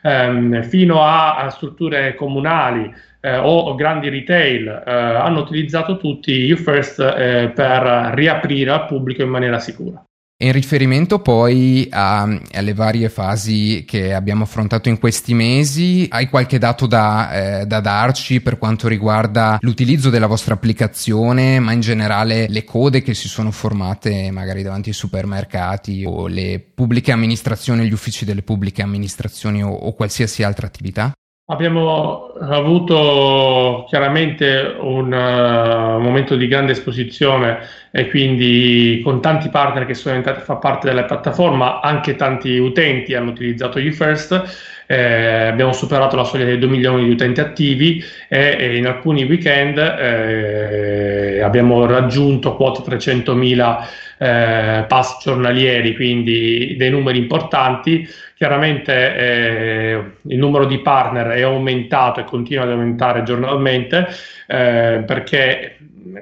ehm, 0.02 0.62
fino 0.64 1.02
a, 1.02 1.36
a, 1.36 1.50
strutture 1.50 2.14
comunali 2.14 2.92
eh, 3.20 3.36
o, 3.36 3.74
grandi 3.74 4.08
retail, 4.08 4.82
eh, 4.86 4.90
hanno 4.92 5.40
utilizzato 5.40 5.96
tutti 5.96 6.50
UFirst 6.50 7.00
eh, 7.00 7.52
per 7.54 8.12
riaprire 8.14 8.70
al 8.70 8.86
pubblico 8.86 9.22
in 9.22 9.30
maniera 9.30 9.58
sicura. 9.58 10.04
In 10.44 10.52
riferimento 10.52 11.20
poi 11.20 11.88
a, 11.90 12.28
alle 12.52 12.74
varie 12.74 13.08
fasi 13.08 13.84
che 13.86 14.12
abbiamo 14.12 14.42
affrontato 14.42 14.90
in 14.90 14.98
questi 14.98 15.32
mesi, 15.32 16.06
hai 16.10 16.28
qualche 16.28 16.58
dato 16.58 16.86
da, 16.86 17.60
eh, 17.62 17.66
da, 17.66 17.80
darci 17.80 18.42
per 18.42 18.58
quanto 18.58 18.86
riguarda 18.86 19.56
l'utilizzo 19.62 20.10
della 20.10 20.26
vostra 20.26 20.52
applicazione, 20.52 21.60
ma 21.60 21.72
in 21.72 21.80
generale 21.80 22.46
le 22.46 22.62
code 22.62 23.00
che 23.00 23.14
si 23.14 23.26
sono 23.26 23.50
formate 23.52 24.30
magari 24.30 24.62
davanti 24.62 24.90
ai 24.90 24.94
supermercati 24.94 26.04
o 26.06 26.26
le 26.26 26.62
pubbliche 26.74 27.10
amministrazioni, 27.10 27.86
gli 27.86 27.92
uffici 27.94 28.26
delle 28.26 28.42
pubbliche 28.42 28.82
amministrazioni 28.82 29.64
o, 29.64 29.70
o 29.70 29.94
qualsiasi 29.94 30.42
altra 30.42 30.66
attività? 30.66 31.14
Abbiamo 31.46 32.32
avuto 32.40 33.84
chiaramente 33.86 34.76
un 34.80 35.12
uh, 35.12 36.00
momento 36.00 36.36
di 36.36 36.48
grande 36.48 36.72
esposizione 36.72 37.58
e 37.90 38.08
quindi 38.08 39.02
con 39.04 39.20
tanti 39.20 39.50
partner 39.50 39.84
che 39.84 39.92
sono 39.92 40.14
entrati 40.14 40.40
a 40.40 40.42
far 40.42 40.58
parte 40.58 40.88
della 40.88 41.04
piattaforma, 41.04 41.82
anche 41.82 42.16
tanti 42.16 42.56
utenti 42.56 43.14
hanno 43.14 43.32
utilizzato 43.32 43.78
UFirst. 43.78 44.84
Eh, 44.86 45.48
abbiamo 45.48 45.74
superato 45.74 46.16
la 46.16 46.24
soglia 46.24 46.46
dei 46.46 46.58
2 46.58 46.68
milioni 46.68 47.04
di 47.04 47.10
utenti 47.10 47.40
attivi 47.40 48.02
e, 48.26 48.56
e 48.58 48.76
in 48.78 48.86
alcuni 48.86 49.24
weekend 49.24 49.76
eh, 49.76 51.40
abbiamo 51.42 51.84
raggiunto 51.84 52.56
quota 52.56 52.80
300.000 52.90 53.86
eh, 54.16 54.84
pass 54.88 55.22
giornalieri, 55.22 55.94
quindi 55.94 56.74
dei 56.78 56.90
numeri 56.90 57.18
importanti. 57.18 58.08
Chiaramente 58.44 59.16
eh, 59.16 60.04
il 60.20 60.36
numero 60.36 60.66
di 60.66 60.78
partner 60.80 61.28
è 61.28 61.40
aumentato 61.40 62.20
e 62.20 62.24
continua 62.24 62.64
ad 62.64 62.72
aumentare 62.72 63.22
giornalmente 63.22 64.06
eh, 64.46 65.02
perché 65.06 65.78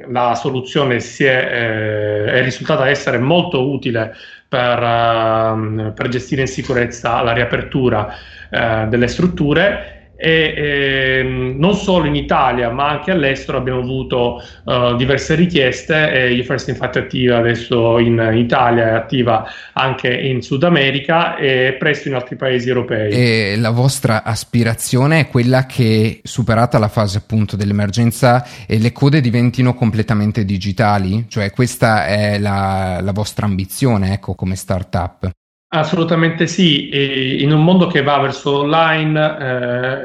la 0.06 0.36
soluzione 0.36 0.98
è, 0.98 1.00
eh, 1.18 2.24
è, 2.26 2.42
risultata 2.44 2.88
essere 2.88 3.18
molto 3.18 3.68
utile 3.68 4.14
per, 4.46 4.78
uh, 4.80 5.92
per, 5.92 6.06
gestire 6.06 6.42
in 6.42 6.46
sicurezza 6.46 7.22
la 7.22 7.32
riapertura 7.32 8.14
uh, 8.50 8.86
delle 8.88 9.08
strutture 9.08 10.01
e 10.22 10.54
ehm, 10.56 11.54
non 11.58 11.74
solo 11.74 12.06
in 12.06 12.14
Italia 12.14 12.70
ma 12.70 12.88
anche 12.88 13.10
all'estero 13.10 13.58
abbiamo 13.58 13.80
avuto 13.80 14.40
uh, 14.64 14.94
diverse 14.94 15.34
richieste 15.34 16.12
e 16.12 16.38
UFirst 16.38 16.68
infatti 16.68 16.98
è 16.98 17.02
attiva 17.02 17.38
adesso 17.38 17.98
in 17.98 18.30
Italia, 18.34 18.90
è 18.90 18.92
attiva 18.92 19.44
anche 19.72 20.14
in 20.14 20.40
Sud 20.40 20.62
America 20.62 21.36
e 21.36 21.74
presto 21.76 22.06
in 22.06 22.14
altri 22.14 22.36
paesi 22.36 22.68
europei. 22.68 23.10
E 23.10 23.56
la 23.56 23.70
vostra 23.70 24.22
aspirazione 24.22 25.20
è 25.20 25.28
quella 25.28 25.66
che 25.66 26.20
superata 26.22 26.78
la 26.78 26.88
fase 26.88 27.18
appunto 27.18 27.56
dell'emergenza 27.56 28.46
e 28.66 28.78
le 28.78 28.92
code 28.92 29.20
diventino 29.20 29.74
completamente 29.74 30.44
digitali? 30.44 31.24
Cioè 31.28 31.50
questa 31.50 32.06
è 32.06 32.38
la, 32.38 33.00
la 33.02 33.12
vostra 33.12 33.46
ambizione 33.46 34.12
ecco 34.12 34.36
come 34.36 34.54
startup? 34.54 35.30
Assolutamente 35.74 36.46
sì, 36.46 36.90
e 36.90 37.40
in 37.40 37.50
un 37.50 37.64
mondo 37.64 37.86
che 37.86 38.02
va 38.02 38.18
verso 38.18 38.58
online 38.58 39.38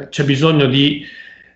eh, 0.03 0.07
c'è 0.07 0.23
bisogno 0.23 0.65
di 0.65 1.05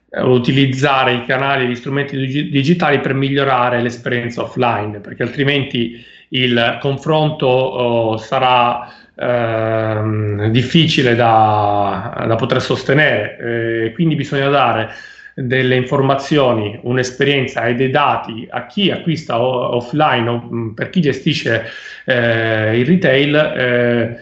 eh, 0.09 0.21
utilizzare 0.21 1.13
i 1.13 1.25
canali 1.25 1.63
e 1.63 1.69
gli 1.69 1.75
strumenti 1.75 2.17
dig- 2.17 2.49
digitali 2.49 2.99
per 2.99 3.13
migliorare 3.13 3.81
l'esperienza 3.81 4.41
offline, 4.41 4.99
perché 4.99 5.23
altrimenti 5.23 6.05
il 6.29 6.77
confronto 6.81 7.45
oh, 7.47 8.17
sarà 8.17 8.85
eh, 9.15 10.49
difficile 10.51 11.15
da, 11.15 12.25
da, 12.27 12.35
poter 12.35 12.61
sostenere, 12.61 13.37
eh, 13.85 13.91
quindi 13.93 14.15
bisogna 14.15 14.49
dare 14.49 14.89
delle 15.35 15.75
informazioni, 15.75 16.79
un'esperienza 16.83 17.65
e 17.65 17.75
dei 17.75 17.89
dati 17.89 18.47
a 18.49 18.65
chi 18.65 18.91
acquista 18.91 19.41
offline 19.41 20.29
o 20.29 20.73
per 20.75 20.89
chi 20.89 21.01
gestisce 21.01 21.65
eh, 22.05 22.77
il 22.77 22.85
retail 22.85 23.35
eh, 23.35 24.17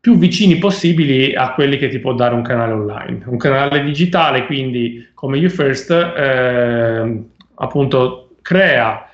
più 0.00 0.18
vicini 0.18 0.56
possibili 0.56 1.34
a 1.34 1.52
quelli 1.52 1.78
che 1.78 1.88
ti 1.88 1.98
può 1.98 2.12
dare 2.12 2.34
un 2.34 2.42
canale 2.42 2.72
online. 2.72 3.22
Un 3.24 3.38
canale 3.38 3.82
digitale, 3.82 4.44
quindi 4.44 5.08
come 5.14 5.38
YouFirst, 5.38 5.90
eh, 5.90 7.22
appunto 7.54 8.36
crea 8.42 9.08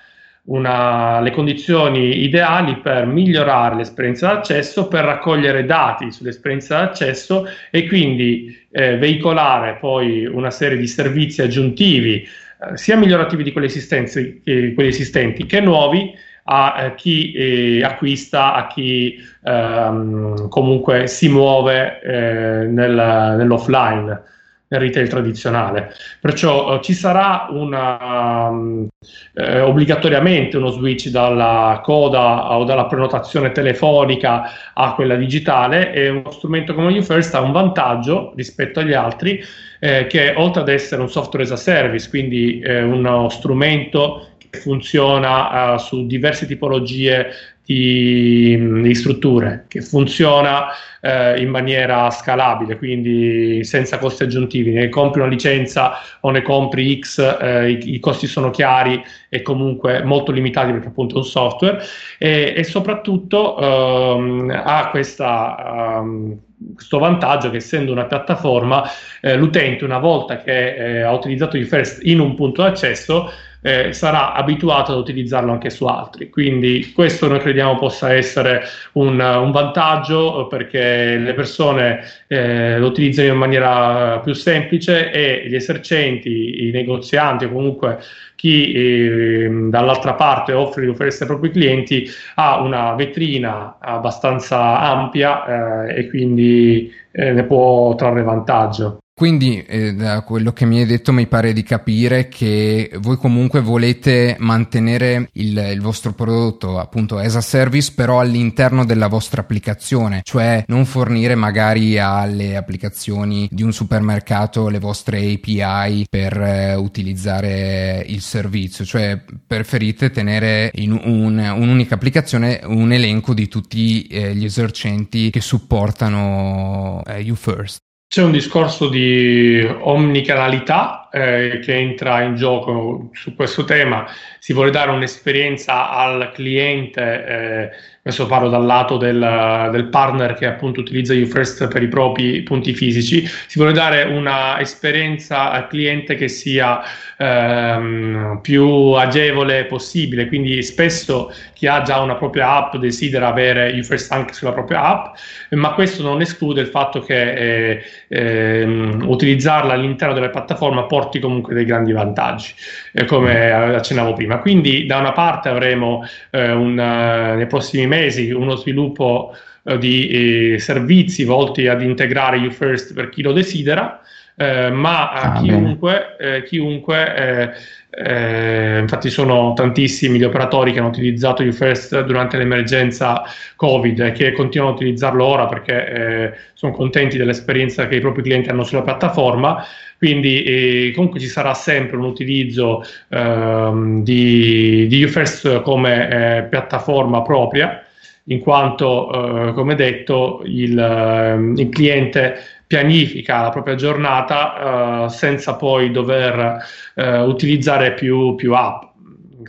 una, 0.45 1.21
le 1.21 1.31
condizioni 1.31 2.25
ideali 2.25 2.79
per 2.79 3.07
migliorare 3.07 3.77
l'esperienza 3.77 4.33
d'accesso, 4.33 4.89
per 4.89 5.05
raccogliere 5.05 5.65
dati 5.65 6.11
sull'esperienza 6.11 6.79
d'accesso 6.79 7.47
e 7.71 7.87
quindi 7.87 8.60
eh, 8.71 8.97
veicolare 8.97 9.77
poi 9.81 10.27
una 10.27 10.51
serie 10.51 10.79
di 10.79 10.87
servizi 10.87 11.43
aggiuntivi, 11.43 12.23
eh, 12.23 12.77
sia 12.77 12.97
migliorativi 12.97 13.43
di 13.43 13.53
quelli 13.53 13.67
esistenti, 13.67 14.41
eh, 14.45 14.73
quelli 14.75 14.91
esistenti 14.91 15.47
che 15.47 15.61
nuovi, 15.61 16.15
a 16.45 16.83
eh, 16.85 16.95
chi 16.95 17.33
eh, 17.33 17.85
acquista, 17.85 18.55
a 18.55 18.67
chi 18.67 19.19
ehm, 19.45 20.49
comunque 20.49 21.07
si 21.07 21.29
muove 21.29 22.01
eh, 22.01 22.67
nel, 22.67 23.35
nell'offline 23.37 24.23
nel 24.71 24.81
retail 24.81 25.09
tradizionale. 25.09 25.93
Perciò 26.21 26.75
eh, 26.75 26.81
ci 26.81 26.93
sarà 26.93 27.49
una, 27.51 28.49
um, 28.49 28.89
eh, 29.35 29.61
obbligatoriamente 29.61 30.57
uno 30.57 30.71
switch 30.71 31.09
dalla 31.09 31.81
coda 31.83 32.57
o 32.57 32.65
dalla 32.65 32.87
prenotazione 32.87 33.51
telefonica 33.53 34.51
a 34.73 34.95
quella 34.95 35.17
digitale 35.17 35.93
e 35.93 36.09
uno 36.09 36.31
strumento 36.31 36.75
come 36.75 36.97
UFirst 36.97 37.35
ha 37.35 37.41
un 37.41 37.53
vantaggio 37.53 38.33
rispetto 38.37 38.81
agli 38.81 38.93
altri 38.93 39.43
eh, 39.81 40.07
che 40.07 40.35
oltre 40.37 40.61
ad 40.61 40.69
essere 40.69 41.01
un 41.01 41.11
software 41.11 41.45
as 41.45 41.51
a 41.51 41.57
service, 41.57 42.09
quindi 42.09 42.61
eh, 42.61 42.83
uno 42.83 43.29
strumento 43.29 44.30
funziona 44.51 45.75
uh, 45.75 45.79
su 45.79 46.07
diverse 46.07 46.47
tipologie 46.47 47.29
di, 47.71 48.83
di 48.83 48.95
strutture, 48.97 49.67
che 49.69 49.81
funziona 49.81 50.71
eh, 51.01 51.41
in 51.41 51.51
maniera 51.51 52.11
scalabile, 52.11 52.77
quindi 52.77 53.63
senza 53.63 53.99
costi 53.99 54.25
aggiuntivi. 54.25 54.73
Ne 54.73 54.89
compri 54.89 55.21
una 55.21 55.31
licenza 55.31 55.99
o 56.21 56.31
ne 56.31 56.43
compri 56.43 56.99
X, 56.99 57.19
eh, 57.41 57.71
i, 57.71 57.95
i, 57.95 58.01
costi 58.01 58.27
sono 58.27 58.51
chiari 58.51 59.01
e 59.29 59.43
comunque 59.43 60.03
molto 60.03 60.33
limitati 60.33 60.73
perché 60.73 60.89
appunto 60.89 61.15
è 61.15 61.19
un 61.19 61.25
software 61.25 61.81
e, 62.19 62.55
e 62.57 62.65
soprattutto 62.65 63.57
ehm, 63.59 64.63
ha 64.65 64.89
questa... 64.91 66.01
Um, 66.01 66.39
questo 66.75 66.99
vantaggio 66.99 67.49
che 67.49 67.57
essendo 67.57 67.91
una 67.91 68.05
piattaforma 68.05 68.85
eh, 69.23 69.35
l'utente 69.35 69.83
una 69.83 69.97
volta 69.97 70.43
che 70.43 70.75
eh, 70.75 71.01
ha 71.01 71.11
utilizzato 71.11 71.57
il 71.57 71.67
First 71.67 72.05
in 72.05 72.21
un 72.21 72.35
punto 72.35 72.61
d'accesso 72.61 73.33
eh, 73.63 73.93
sarà 73.93 74.33
abituato 74.33 74.93
ad 74.93 74.99
utilizzarlo 74.99 75.53
anche 75.53 75.71
su 75.71 75.87
altri. 75.87 76.31
Quindi 76.31 76.93
questo 76.95 77.29
noi 77.29 77.41
crediamo 77.41 77.77
possa 77.79 78.13
essere 78.13 78.63
un, 78.93 79.21
un 79.21 79.51
vantaggio 79.51 80.47
perché 80.47 81.17
le 81.17 81.35
persone 81.35 82.03
eh, 82.27 82.79
lo 82.79 82.87
utilizzano 82.87 83.33
in 83.33 83.39
maniera 83.39 84.21
più 84.21 84.33
semplice 84.33 85.11
e 85.11 85.49
gli 85.49 85.55
esercenti, 85.55 86.69
i 86.69 86.71
negozianti 86.71 87.45
o 87.45 87.53
comunque 87.53 87.99
chi 88.41 88.73
eh, 88.73 89.51
dall'altra 89.69 90.15
parte 90.15 90.55
offre 90.55 90.85
di 90.85 90.89
offrire 90.89 91.15
ai 91.21 91.27
propri 91.27 91.51
clienti 91.51 92.09
ha 92.37 92.61
una 92.63 92.95
vetrina 92.95 93.77
abbastanza 93.79 94.81
ampia 94.81 95.85
eh, 95.87 95.99
e 95.99 96.09
quindi 96.09 96.91
eh, 97.13 97.33
ne 97.33 97.45
può 97.45 97.95
trarre 97.97 98.23
vantaggio. 98.23 99.01
Quindi 99.21 99.63
eh, 99.65 99.93
da 99.93 100.23
quello 100.23 100.55
che 100.55 100.65
mi 100.65 100.79
hai 100.79 100.87
detto 100.87 101.13
mi 101.13 101.27
pare 101.27 101.53
di 101.53 101.63
capire 101.63 102.29
che 102.29 102.91
voi 103.01 103.19
comunque 103.19 103.61
volete 103.61 104.35
mantenere 104.39 105.29
il, 105.33 105.59
il, 105.59 105.81
vostro 105.83 106.15
prodotto 106.15 106.79
appunto 106.79 107.19
as 107.19 107.37
a 107.37 107.43
service 107.43 107.93
però 107.95 108.19
all'interno 108.21 108.87
della 108.87 109.09
vostra 109.09 109.43
applicazione, 109.43 110.23
cioè 110.25 110.65
non 110.69 110.87
fornire 110.87 111.35
magari 111.35 111.99
alle 111.99 112.57
applicazioni 112.57 113.47
di 113.53 113.63
un 113.63 113.75
supermercato 113.75 114.71
le 114.71 114.79
vostre 114.79 115.19
API 115.19 116.07
per 116.09 116.41
eh, 116.41 116.75
utilizzare 116.77 118.03
il 118.07 118.23
servizio, 118.23 118.87
cioè 118.87 119.23
preferite 119.47 120.11
tenere 120.11 120.71
in 120.77 120.93
un, 120.93 121.37
un'unica 121.37 121.97
applicazione 121.97 122.61
un 122.65 122.91
elenco 122.91 123.35
di 123.35 123.49
tutti 123.49 124.07
eh, 124.07 124.35
gli 124.35 124.47
esercenti 124.47 125.29
che 125.29 125.43
supportano 125.43 127.03
eh, 127.05 127.21
YouFirst. 127.21 127.89
C'è 128.13 128.25
un 128.25 128.33
discorso 128.33 128.89
di 128.89 129.65
omnicanalità 129.83 131.09
eh, 131.11 131.61
che 131.63 131.75
entra 131.75 132.23
in 132.23 132.37
gioco 132.37 133.11
su 133.13 133.35
questo 133.35 133.65
tema, 133.65 134.07
si 134.39 134.53
vuole 134.53 134.71
dare 134.71 134.91
un'esperienza 134.91 135.91
al 135.91 136.31
cliente, 136.33 137.27
eh, 137.27 137.71
adesso 138.03 138.27
parlo 138.27 138.49
dal 138.49 138.65
lato 138.65 138.97
del, 138.97 139.69
del, 139.73 139.89
partner 139.89 140.35
che 140.35 140.47
appunto 140.47 140.81
utilizza 140.81 141.13
UFirst 141.13 141.69
per 141.69 141.83
i 141.83 141.89
propri 141.89 142.43
punti 142.43 142.73
fisici, 142.73 143.27
si 143.27 143.59
vuole 143.59 143.73
dare 143.73 144.05
un'esperienza 144.05 145.51
al 145.51 145.67
cliente 145.67 146.15
che 146.15 146.29
sia 146.29 146.81
ehm, 147.19 148.39
più 148.41 148.67
agevole 148.93 149.67
possibile, 149.67 150.29
quindi 150.29 150.63
spesso 150.63 151.33
chi 151.53 151.67
ha 151.67 151.83
già 151.83 152.01
una 152.01 152.15
propria 152.15 152.57
app 152.57 152.77
desidera 152.77 153.29
avere 153.29 153.73
UFirst 153.79 154.11
anche 154.13 154.33
sulla 154.33 154.53
propria 154.53 154.83
app, 154.85 155.17
ma 155.51 155.75
questo 155.75 156.03
non 156.03 156.21
esclude 156.23 156.63
il 156.63 156.69
fatto 156.69 157.01
che 157.01 157.33
eh, 157.35 157.83
ehm, 158.09 159.05
utilizzarla 159.07 159.75
all'interno 159.75 160.15
della 160.15 160.31
piattaforma 160.31 160.85
porti 161.01 161.19
comunque 161.19 161.55
dei 161.55 161.65
grandi 161.65 161.93
vantaggi, 161.93 162.53
eh, 162.93 163.05
come 163.07 163.51
accennavo 163.51 164.13
prima. 164.13 164.39
Quindi 164.39 164.85
da 164.87 164.99
una 164.99 165.13
parte 165.13 165.49
avremo 165.49 166.05
eh, 166.31 166.53
un, 166.53 166.73
uh, 166.73 167.37
nei 167.37 167.47
prossimi 167.47 167.87
mesi 167.87 168.31
uno 168.31 168.57
sviluppo 168.57 169.35
uh, 169.63 169.77
di 169.79 170.53
eh, 170.55 170.59
servizi 170.59 171.25
volti 171.25 171.67
ad 171.69 171.81
integrare 171.81 172.37
YouFirst 172.37 172.93
per 172.93 173.09
chi 173.09 173.23
lo 173.23 173.33
desidera, 173.33 174.01
eh, 174.41 174.71
ma 174.71 175.13
a 175.13 175.21
ah, 175.21 175.41
chiunque, 175.43 176.17
eh, 176.19 176.43
chiunque 176.45 177.15
eh, 177.15 177.51
eh, 177.91 178.79
infatti 178.79 179.11
sono 179.11 179.53
tantissimi 179.53 180.19
gli 180.19 180.25
operatori 180.25 180.73
che 180.73 180.79
hanno 180.79 180.89
utilizzato 180.89 181.43
UFirst 181.43 182.05
durante 182.05 182.39
l'emergenza 182.39 183.23
Covid 183.57 184.01
e 184.01 184.13
che 184.13 184.33
continuano 184.33 184.73
a 184.73 184.77
utilizzarlo 184.77 185.23
ora 185.27 185.45
perché 185.45 185.93
eh, 185.93 186.33
sono 186.55 186.73
contenti 186.73 187.19
dell'esperienza 187.19 187.87
che 187.87 187.97
i 187.97 188.01
propri 188.01 188.23
clienti 188.23 188.49
hanno 188.49 188.65
sulla 188.65 188.81
piattaforma. 188.81 189.63
Quindi 189.99 190.43
eh, 190.45 190.93
comunque 190.95 191.21
ci 191.21 191.27
sarà 191.27 191.53
sempre 191.53 191.99
un 191.99 192.05
utilizzo 192.05 192.83
ehm, 193.11 194.03
di, 194.03 194.87
di 194.87 195.05
UFirst 195.05 195.61
come 195.61 196.39
eh, 196.39 196.43
piattaforma 196.45 197.21
propria, 197.21 197.85
in 198.25 198.39
quanto, 198.39 199.49
eh, 199.49 199.53
come 199.53 199.75
detto, 199.75 200.41
il, 200.47 200.79
ehm, 200.79 201.59
il 201.59 201.69
cliente 201.69 202.60
pianifica 202.71 203.43
la 203.43 203.49
propria 203.49 203.75
giornata 203.75 205.03
uh, 205.03 205.09
senza 205.09 205.57
poi 205.57 205.91
dover 205.91 206.65
uh, 206.95 207.03
utilizzare 207.23 207.95
più, 207.95 208.37
più, 208.37 208.55
app. 208.55 208.83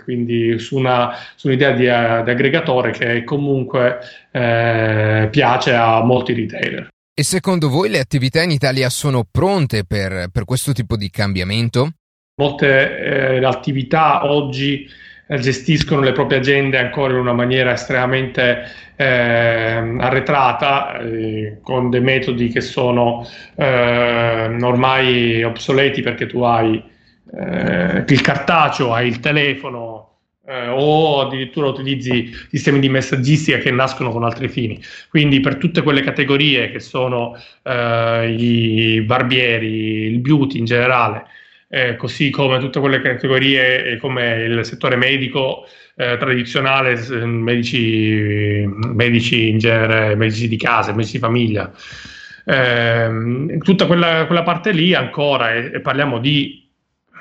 Quindi 0.04 0.58
su, 0.58 0.76
una, 0.76 1.16
su 1.36 1.46
un'idea 1.46 1.70
di, 1.74 1.86
uh, 1.86 2.24
di, 2.24 2.32
aggregatore 2.32 2.90
che 2.90 3.24
comunque 3.24 4.00
piace 4.32 5.74
a 5.76 6.02
molti 6.04 6.34
retailer. 6.34 6.88
E 7.14 7.24
secondo 7.24 7.70
voi 7.70 7.90
le 7.90 8.00
attività 8.00 8.42
in 8.42 8.50
Italia 8.50 8.90
sono 8.90 9.24
pronte 9.30 9.84
per, 9.86 10.30
per 10.32 10.44
questo 10.44 10.72
tipo 10.72 10.96
di 10.96 11.12
cambiamento? 11.12 11.92
Molte 12.42 13.40
attività 13.44 14.26
oggi 14.26 14.90
gestiscono 15.40 16.02
le 16.02 16.12
proprie 16.12 16.40
agende 16.40 16.78
ancora 16.78 17.14
in 17.14 17.20
una 17.20 17.34
maniera 17.34 17.74
estremamente 17.74 18.64
eh, 18.96 19.06
arretrata, 19.06 21.00
eh, 21.00 21.60
con 21.64 21.90
dei 21.90 22.02
metodi 22.02 22.50
che 22.50 22.62
sono 22.62 23.26
eh, 23.56 24.58
ormai 24.62 25.44
obsoleti 25.44 26.02
perché 26.02 26.28
tu 26.28 26.42
hai 26.42 26.84
eh, 27.34 28.04
il 28.08 28.22
cartaceo, 28.22 28.94
hai 28.94 29.08
il 29.08 29.20
telefono. 29.20 30.08
Eh, 30.44 30.68
o 30.68 31.22
addirittura 31.22 31.68
utilizzi 31.68 32.32
sistemi 32.50 32.80
di 32.80 32.90
messaggistica 32.90 33.60
che 33.60 33.72
nascono 33.72 34.12
con 34.12 34.24
altri 34.24 34.50
fini. 34.50 34.82
Quindi, 35.08 35.40
per 35.40 35.58
tutte 35.58 35.84
quelle 35.84 36.02
categorie 36.02 36.72
che 36.72 36.80
sono 36.80 37.38
eh, 37.64 38.36
i 38.38 39.02
barbieri, 39.02 40.08
il 40.12 40.20
beauty 40.20 40.58
in 40.58 40.66
generale, 40.66 41.26
eh, 41.74 41.96
così 41.96 42.30
come 42.30 42.60
tutte 42.60 42.82
quelle 42.82 43.02
categorie 43.02 43.98
come 43.98 44.44
il 44.44 44.66
settore 44.66 44.98
medico 44.98 45.66
eh, 45.96 46.18
tradizionale, 46.18 46.98
medici, 47.26 48.66
medici 48.68 49.48
in 49.48 49.58
genere, 49.58 50.16
medici 50.16 50.50
di 50.50 50.58
casa, 50.58 50.92
medici 50.92 51.14
di 51.14 51.20
famiglia. 51.20 51.72
Eh, 52.44 53.58
tutta 53.60 53.86
quella, 53.86 54.26
quella, 54.26 54.44
parte 54.44 54.72
lì 54.72 54.94
ancora, 54.94 55.54
e, 55.54 55.72
e 55.76 55.80
parliamo 55.80 56.20
di 56.20 56.70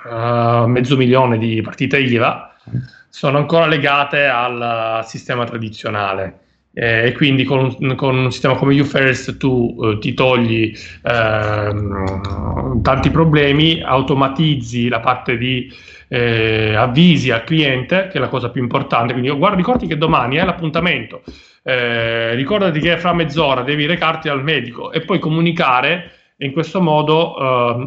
uh, 0.04 0.64
mezzo 0.64 0.96
milione 0.96 1.38
di 1.38 1.60
partite 1.62 2.00
IVA, 2.00 2.56
sono 3.08 3.38
ancora 3.38 3.66
legate 3.66 4.24
al 4.24 5.02
sistema 5.04 5.44
tradizionale 5.44 6.38
eh, 6.72 7.06
e 7.06 7.12
quindi 7.12 7.44
con, 7.44 7.94
con, 7.96 8.16
un 8.16 8.30
sistema 8.30 8.54
come 8.54 8.78
UFirst 8.80 9.36
tu 9.36 9.76
eh, 9.82 9.98
ti 9.98 10.14
togli 10.14 10.72
eh, 11.02 11.74
tanti 12.82 13.10
problemi, 13.10 13.82
automatizzi 13.82 14.88
la 14.88 15.00
parte 15.00 15.36
di 15.36 15.72
eh, 16.08 16.74
avvisi 16.74 17.30
al 17.30 17.44
cliente, 17.44 18.08
che 18.08 18.18
è 18.18 18.20
la 18.20 18.28
cosa 18.28 18.50
più 18.50 18.62
importante. 18.62 19.12
Quindi 19.12 19.30
guarda, 19.30 19.56
ricordi 19.56 19.86
che 19.86 19.98
domani 19.98 20.36
è 20.36 20.44
l'appuntamento, 20.44 21.22
eh, 21.62 22.34
ricordati 22.34 22.78
che 22.80 22.98
fra 22.98 23.12
mezz'ora 23.14 23.62
devi 23.62 23.86
recarti 23.86 24.28
al 24.28 24.42
medico 24.42 24.92
e 24.92 25.00
poi 25.00 25.18
comunicare. 25.18 26.12
In 26.42 26.52
questo 26.52 26.80
modo 26.80 27.36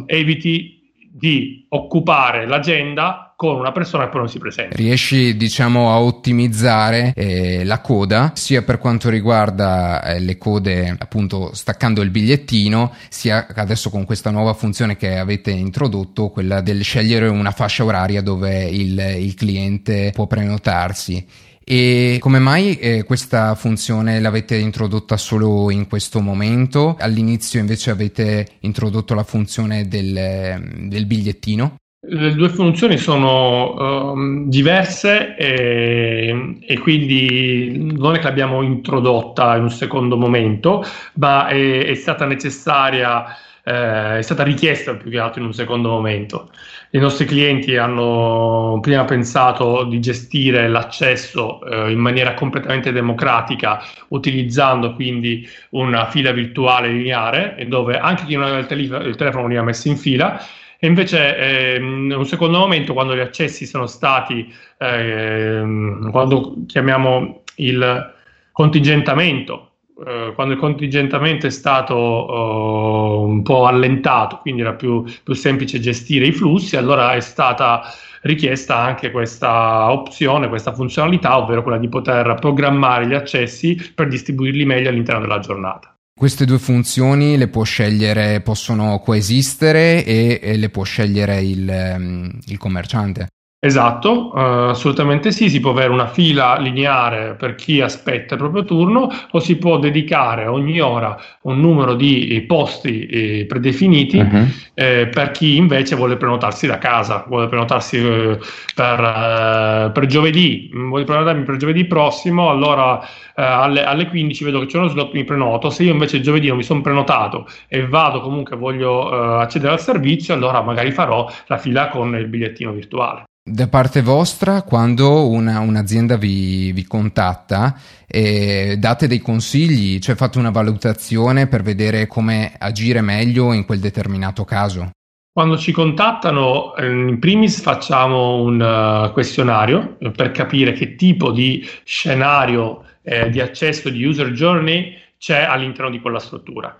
eh, 0.06 0.16
eviti 0.18 0.80
di 1.12 1.66
occupare 1.70 2.46
l'agenda 2.46 3.33
con 3.36 3.58
una 3.58 3.72
persona 3.72 4.06
che 4.06 4.10
poi 4.10 4.20
non 4.22 4.30
si 4.30 4.40
presenta. 4.40 4.76
Riesci, 4.76 5.36
diciamo, 5.36 5.92
a 5.92 6.00
ottimizzare 6.00 7.14
eh, 7.16 7.64
la 7.64 7.82
coda, 7.82 8.32
sia 8.36 8.62
per 8.62 8.78
quanto 8.78 9.10
riguarda 9.10 10.04
eh, 10.04 10.20
le 10.20 10.38
code, 10.38 10.96
appunto, 10.98 11.54
staccando 11.54 12.02
il 12.02 12.10
bigliettino, 12.10 12.94
sia 13.10 13.48
adesso 13.56 13.90
con 13.90 14.06
questa 14.06 14.30
nuova 14.30 14.54
funzione 14.54 14.98
che 14.98 15.18
avete 15.18 15.52
introdotto, 15.52 16.30
quella 16.30 16.62
del 16.62 16.84
scegliere 16.84 17.28
una 17.28 17.52
fascia 17.52 17.84
oraria 17.84 18.22
dove 18.22 18.64
il, 18.64 18.98
il 19.20 19.34
cliente 19.36 20.12
può 20.14 20.28
prenotarsi. 20.28 21.26
E 21.66 22.18
come 22.20 22.40
mai 22.40 22.76
eh, 22.76 23.04
questa 23.04 23.56
funzione 23.56 24.20
l'avete 24.20 24.58
introdotta 24.58 25.16
solo 25.16 25.72
in 25.72 25.88
questo 25.88 26.20
momento? 26.20 26.98
All'inizio 27.00 27.62
invece 27.62 27.90
avete 27.90 28.58
introdotto 28.62 29.14
la 29.14 29.24
funzione 29.24 29.88
del, 29.88 30.62
del 30.90 31.06
bigliettino? 31.06 31.78
Le 32.06 32.34
due 32.36 32.50
funzioni 32.50 32.98
sono 32.98 34.12
um, 34.12 34.50
diverse 34.50 35.38
e, 35.38 36.58
e, 36.60 36.78
quindi 36.80 37.94
non 37.98 38.16
è 38.16 38.18
che 38.18 38.26
l'abbiamo 38.26 38.62
introdotta 38.62 39.56
in 39.56 39.64
un 39.64 39.70
secondo 39.70 40.18
momento, 40.18 40.84
ma 41.14 41.48
è, 41.48 41.86
è 41.86 41.94
stata 41.96 42.26
necessaria, 42.26 43.24
eh, 43.64 44.18
è 44.18 44.22
stata 44.22 44.44
richiesta 44.44 44.96
più 44.96 45.10
che 45.10 45.18
altro 45.18 45.40
in 45.40 45.46
un 45.46 45.54
secondo 45.54 45.88
momento. 45.88 46.50
I 46.90 46.98
nostri 46.98 47.24
clienti 47.24 47.78
hanno 47.78 48.80
prima 48.82 49.06
pensato 49.06 49.86
di 49.86 50.02
gestire 50.02 50.68
l'accesso 50.68 51.64
eh, 51.64 51.90
in 51.90 52.00
maniera 52.00 52.34
completamente 52.34 52.92
democratica, 52.92 53.82
utilizzando 54.10 54.94
quindi 54.94 55.48
una 55.70 56.10
fila 56.10 56.34
virtuale 56.34 56.90
lineare, 56.90 57.66
dove 57.70 57.98
anche 57.98 58.26
chi 58.26 58.34
non 58.34 58.44
aveva 58.44 58.60
il, 58.60 58.66
tele- 58.66 59.08
il 59.08 59.16
telefono 59.16 59.44
veniva 59.44 59.64
messo 59.64 59.88
in 59.88 59.96
fila 59.96 60.46
e 60.84 60.88
invece 60.88 61.38
eh, 61.38 61.76
in 61.78 62.14
un 62.14 62.26
secondo 62.26 62.58
momento, 62.60 62.92
quando 62.92 63.16
gli 63.16 63.22
accessi 63.22 63.66
sono 63.66 63.86
stati, 63.88 64.54
eh, 64.78 65.64
quando 66.12 66.56
chiamiamo 66.68 67.44
il 67.56 68.14
contingentamento, 68.52 69.76
eh, 70.06 70.34
quando 70.36 70.56
il 70.56 70.60
contingentamento 70.60 71.48
è 71.48 71.52
stato 71.52 71.96
uh, 71.96 73.30
un 73.30 73.44
po' 73.44 73.66
allentato, 73.66 74.40
quindi 74.40 74.60
era 74.60 74.74
più, 74.74 75.06
più, 75.24 75.34
semplice 75.34 75.80
gestire 75.80 76.26
i 76.26 76.34
flussi, 76.34 76.76
allora 76.76 77.14
è 77.14 77.22
stata 77.22 77.84
richiesta 78.24 78.78
anche 78.78 79.10
questa 79.10 79.90
opzione, 79.90 80.50
questa 80.50 80.74
funzionalità, 80.74 81.38
ovvero 81.38 81.62
quella 81.62 81.78
di 81.78 81.88
poter 81.88 82.36
programmare 82.42 83.08
gli 83.08 83.14
accessi 83.14 83.94
per 83.96 84.10
distribuirli 84.10 84.66
meglio 84.66 84.90
all'interno 84.90 85.22
della 85.22 85.40
giornata. 85.40 85.93
Queste 86.16 86.46
due 86.46 86.60
funzioni 86.60 87.38
le 87.38 87.48
può 87.48 87.64
scegliere, 87.64 88.40
possono 88.42 89.00
coesistere 89.00 90.06
e, 90.06 90.40
e 90.42 90.58
le 90.58 90.70
può 90.70 90.84
scegliere 90.84 91.42
il, 91.42 91.68
ehm, 91.68 92.40
il 92.46 92.58
commerciante. 92.58 93.28
Esatto, 93.66 94.34
uh, 94.34 94.72
assolutamente 94.72 95.32
sì, 95.32 95.50
si 95.50 95.62
può 95.62 95.72
avere 95.72 95.94
una 95.94 96.08
fila 96.08 96.58
lineare 96.60 97.36
per 97.36 97.56
chi 97.56 97.80
aspetta 97.80 98.34
il 98.34 98.42
proprio 98.42 98.66
turno 98.66 99.10
o 99.32 99.40
si 99.40 99.56
può 99.56 99.80
dedicare 99.80 100.48
ogni 100.48 100.82
ora 100.82 101.18
un 101.44 101.62
numero 101.62 101.94
di 101.94 102.28
eh, 102.28 102.42
posti 102.42 103.06
eh, 103.06 103.46
predefiniti 103.48 104.18
uh-huh. 104.18 104.48
eh, 104.74 105.08
per 105.08 105.32
chi 105.32 105.56
invece 105.56 105.96
vuole 105.96 106.18
prenotarsi 106.18 106.68
da 106.68 106.78
casa, 106.78 107.24
vuole 107.26 107.48
prenotarsi 107.48 108.00
eh, 108.00 108.38
per, 108.76 109.00
eh, 109.00 109.92
per, 109.94 110.06
giovedì, 110.08 110.70
vuole 110.74 111.06
prenotarmi 111.06 111.44
per 111.44 111.56
giovedì 111.56 111.86
prossimo, 111.86 112.50
allora 112.50 113.00
alle, 113.36 113.86
alle, 113.86 114.10
15 114.10 114.44
vedo 114.44 114.60
che 114.60 114.66
c'è 114.66 114.78
uno 114.78 114.90
slot, 114.90 115.14
mi 115.14 115.24
prenoto, 115.24 115.70
se 115.70 115.84
io 115.84 115.94
invece 115.94 116.20
giovedì 116.20 116.50
non 116.50 116.58
mi 116.58 116.64
sono 116.64 116.82
prenotato 116.82 117.48
e 117.70 117.88
vado 117.88 118.20
comunque 118.20 118.58
voglio 118.58 119.10
accedere 119.40 119.72
al 119.72 119.80
servizio, 119.80 120.34
allora 120.34 120.62
magari 120.62 120.92
farò 120.92 121.32
la 121.48 121.58
fila 121.58 121.88
con 121.88 122.14
il 122.18 122.28
bigliettino 122.28 122.74
virtuale. 122.74 123.24
Da 123.46 123.68
parte 123.68 124.02
vostra, 124.02 124.62
quando 124.62 125.28
una, 125.28 125.60
un'azienda 125.60 126.16
vi, 126.16 126.72
vi 126.72 126.86
contatta, 126.86 127.78
eh, 128.08 128.78
date 128.80 129.06
dei 129.06 129.20
consigli, 129.20 130.00
cioè 130.00 130.16
fate 130.16 130.38
una 130.38 130.50
valutazione 130.50 131.48
per 131.48 131.62
vedere 131.62 132.08
come 132.08 132.54
agire 132.58 133.02
meglio 133.02 133.52
in 133.52 133.66
quel 133.66 133.82
determinato 133.82 134.46
caso? 134.46 134.92
Quando 135.30 135.58
ci 135.58 135.74
contattano, 135.74 136.74
eh, 136.76 136.90
in 136.90 137.20
primis 137.20 137.60
facciamo 137.60 138.44
un 138.44 138.62
uh, 138.62 139.12
questionario 139.12 139.98
per 140.16 140.32
capire 140.32 140.72
che 140.72 140.96
tipo 140.96 141.34
di 141.34 141.68
scenario 141.84 142.86
eh, 143.02 143.30
di 143.30 143.42
accesso 143.42 143.90
di 143.90 144.06
user 144.06 144.32
journey 144.32 144.98
c'è 145.18 145.42
all'interno 145.42 145.90
di 145.90 146.00
quella 146.00 146.20
struttura 146.20 146.78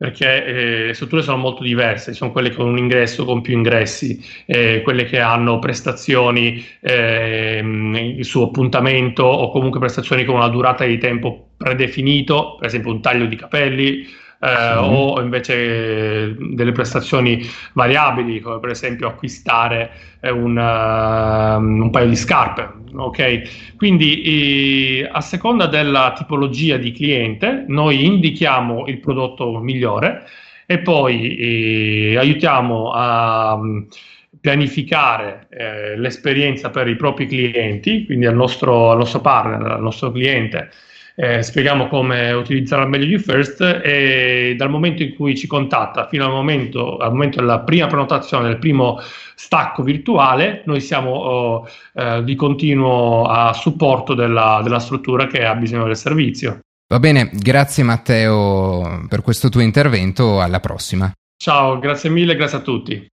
perché 0.00 0.46
eh, 0.46 0.86
le 0.86 0.94
strutture 0.94 1.20
sono 1.20 1.36
molto 1.36 1.62
diverse, 1.62 2.14
sono 2.14 2.32
quelle 2.32 2.54
con 2.54 2.66
un 2.66 2.78
ingresso, 2.78 3.26
con 3.26 3.42
più 3.42 3.52
ingressi, 3.52 4.18
eh, 4.46 4.80
quelle 4.80 5.04
che 5.04 5.20
hanno 5.20 5.58
prestazioni 5.58 6.64
eh, 6.80 8.16
su 8.20 8.40
appuntamento 8.40 9.24
o 9.24 9.50
comunque 9.50 9.78
prestazioni 9.78 10.24
con 10.24 10.36
una 10.36 10.48
durata 10.48 10.86
di 10.86 10.96
tempo 10.96 11.50
predefinito, 11.54 12.56
per 12.58 12.68
esempio 12.68 12.92
un 12.92 13.02
taglio 13.02 13.26
di 13.26 13.36
capelli, 13.36 14.06
eh, 14.40 14.48
sì. 14.48 14.78
o 14.78 15.20
invece 15.20 16.34
delle 16.38 16.72
prestazioni 16.72 17.42
variabili, 17.74 18.40
come 18.40 18.58
per 18.58 18.70
esempio 18.70 19.08
acquistare 19.08 19.90
eh, 20.20 20.30
un, 20.30 20.56
uh, 20.56 21.60
un 21.60 21.90
paio 21.90 22.08
di 22.08 22.16
scarpe. 22.16 22.78
Ok, 22.92 23.76
quindi 23.76 24.22
eh, 24.22 25.08
a 25.10 25.20
seconda 25.20 25.66
della 25.66 26.12
tipologia 26.16 26.76
di 26.76 26.90
cliente, 26.92 27.64
noi 27.68 28.04
indichiamo 28.04 28.86
il 28.86 28.98
prodotto 28.98 29.58
migliore 29.58 30.24
e 30.66 30.78
poi 30.78 31.36
eh, 31.36 32.16
aiutiamo 32.16 32.90
a 32.92 33.54
um, 33.54 33.86
pianificare 34.40 35.48
eh, 35.50 35.96
l'esperienza 35.98 36.70
per 36.70 36.88
i 36.88 36.96
propri 36.96 37.26
clienti, 37.26 38.06
quindi 38.06 38.26
al 38.26 38.34
nostro, 38.34 38.90
al 38.90 38.98
nostro 38.98 39.20
partner, 39.20 39.62
al 39.72 39.82
nostro 39.82 40.10
cliente 40.10 40.70
eh, 41.20 41.42
spieghiamo 41.42 41.86
come 41.88 42.32
utilizzare 42.32 42.82
al 42.82 42.88
meglio 42.88 43.18
First 43.18 43.60
e 43.60 44.54
dal 44.56 44.70
momento 44.70 45.02
in 45.02 45.14
cui 45.14 45.36
ci 45.36 45.46
contatta 45.46 46.06
fino 46.08 46.24
al 46.24 46.30
momento, 46.30 46.96
al 46.96 47.12
momento 47.12 47.40
della 47.40 47.60
prima 47.60 47.86
prenotazione, 47.88 48.48
del 48.48 48.58
primo 48.58 48.98
stacco 49.34 49.82
virtuale, 49.82 50.62
noi 50.64 50.80
siamo 50.80 51.10
oh, 51.10 51.68
eh, 51.92 52.24
di 52.24 52.34
continuo 52.36 53.26
a 53.26 53.52
supporto 53.52 54.14
della, 54.14 54.60
della 54.62 54.78
struttura 54.78 55.26
che 55.26 55.44
ha 55.44 55.54
bisogno 55.54 55.84
del 55.84 55.96
servizio. 55.96 56.60
Va 56.88 56.98
bene, 56.98 57.28
grazie 57.30 57.84
Matteo 57.84 59.04
per 59.06 59.20
questo 59.20 59.50
tuo 59.50 59.60
intervento, 59.60 60.40
alla 60.40 60.58
prossima. 60.58 61.12
Ciao, 61.36 61.78
grazie 61.78 62.08
mille, 62.08 62.34
grazie 62.34 62.58
a 62.58 62.62
tutti. 62.62 63.08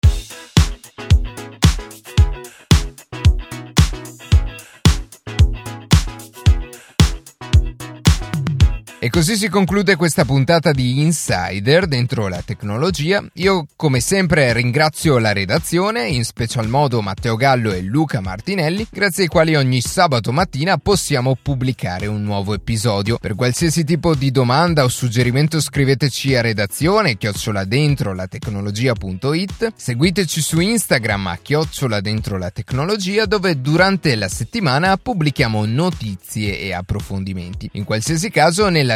E 9.07 9.09
così 9.09 9.37
si 9.37 9.47
conclude 9.47 9.95
questa 9.95 10.25
puntata 10.25 10.73
di 10.73 10.99
Insider 10.99 11.87
dentro 11.87 12.27
la 12.27 12.41
tecnologia. 12.43 13.23
Io 13.35 13.65
come 13.77 14.01
sempre 14.01 14.51
ringrazio 14.51 15.17
la 15.17 15.31
redazione, 15.31 16.09
in 16.09 16.25
special 16.25 16.67
modo 16.67 17.01
Matteo 17.01 17.37
Gallo 17.37 17.71
e 17.71 17.81
Luca 17.83 18.19
Martinelli, 18.19 18.85
grazie 18.91 19.23
ai 19.23 19.29
quali 19.29 19.55
ogni 19.55 19.79
sabato 19.79 20.33
mattina 20.33 20.77
possiamo 20.77 21.37
pubblicare 21.41 22.05
un 22.05 22.21
nuovo 22.21 22.53
episodio. 22.53 23.17
Per 23.17 23.35
qualsiasi 23.35 23.85
tipo 23.85 24.13
di 24.13 24.29
domanda 24.29 24.83
o 24.83 24.89
suggerimento 24.89 25.61
scriveteci 25.61 26.35
a 26.35 26.41
redazione 26.41 27.15
chiocciola 27.15 27.63
dentro 27.63 28.13
la 28.13 28.27
tecnologia.it, 28.27 29.71
seguiteci 29.73 30.41
su 30.41 30.59
Instagram 30.59 31.27
a 31.27 31.39
chiocciola 31.41 32.01
dentro 32.01 32.37
la 32.37 32.49
tecnologia 32.49 33.25
dove 33.25 33.61
durante 33.61 34.13
la 34.17 34.27
settimana 34.27 34.97
pubblichiamo 34.97 35.63
notizie 35.65 36.59
e 36.59 36.73
approfondimenti. 36.73 37.69
In 37.75 37.85
qualsiasi 37.85 38.29
caso 38.29 38.67
nel 38.67 38.95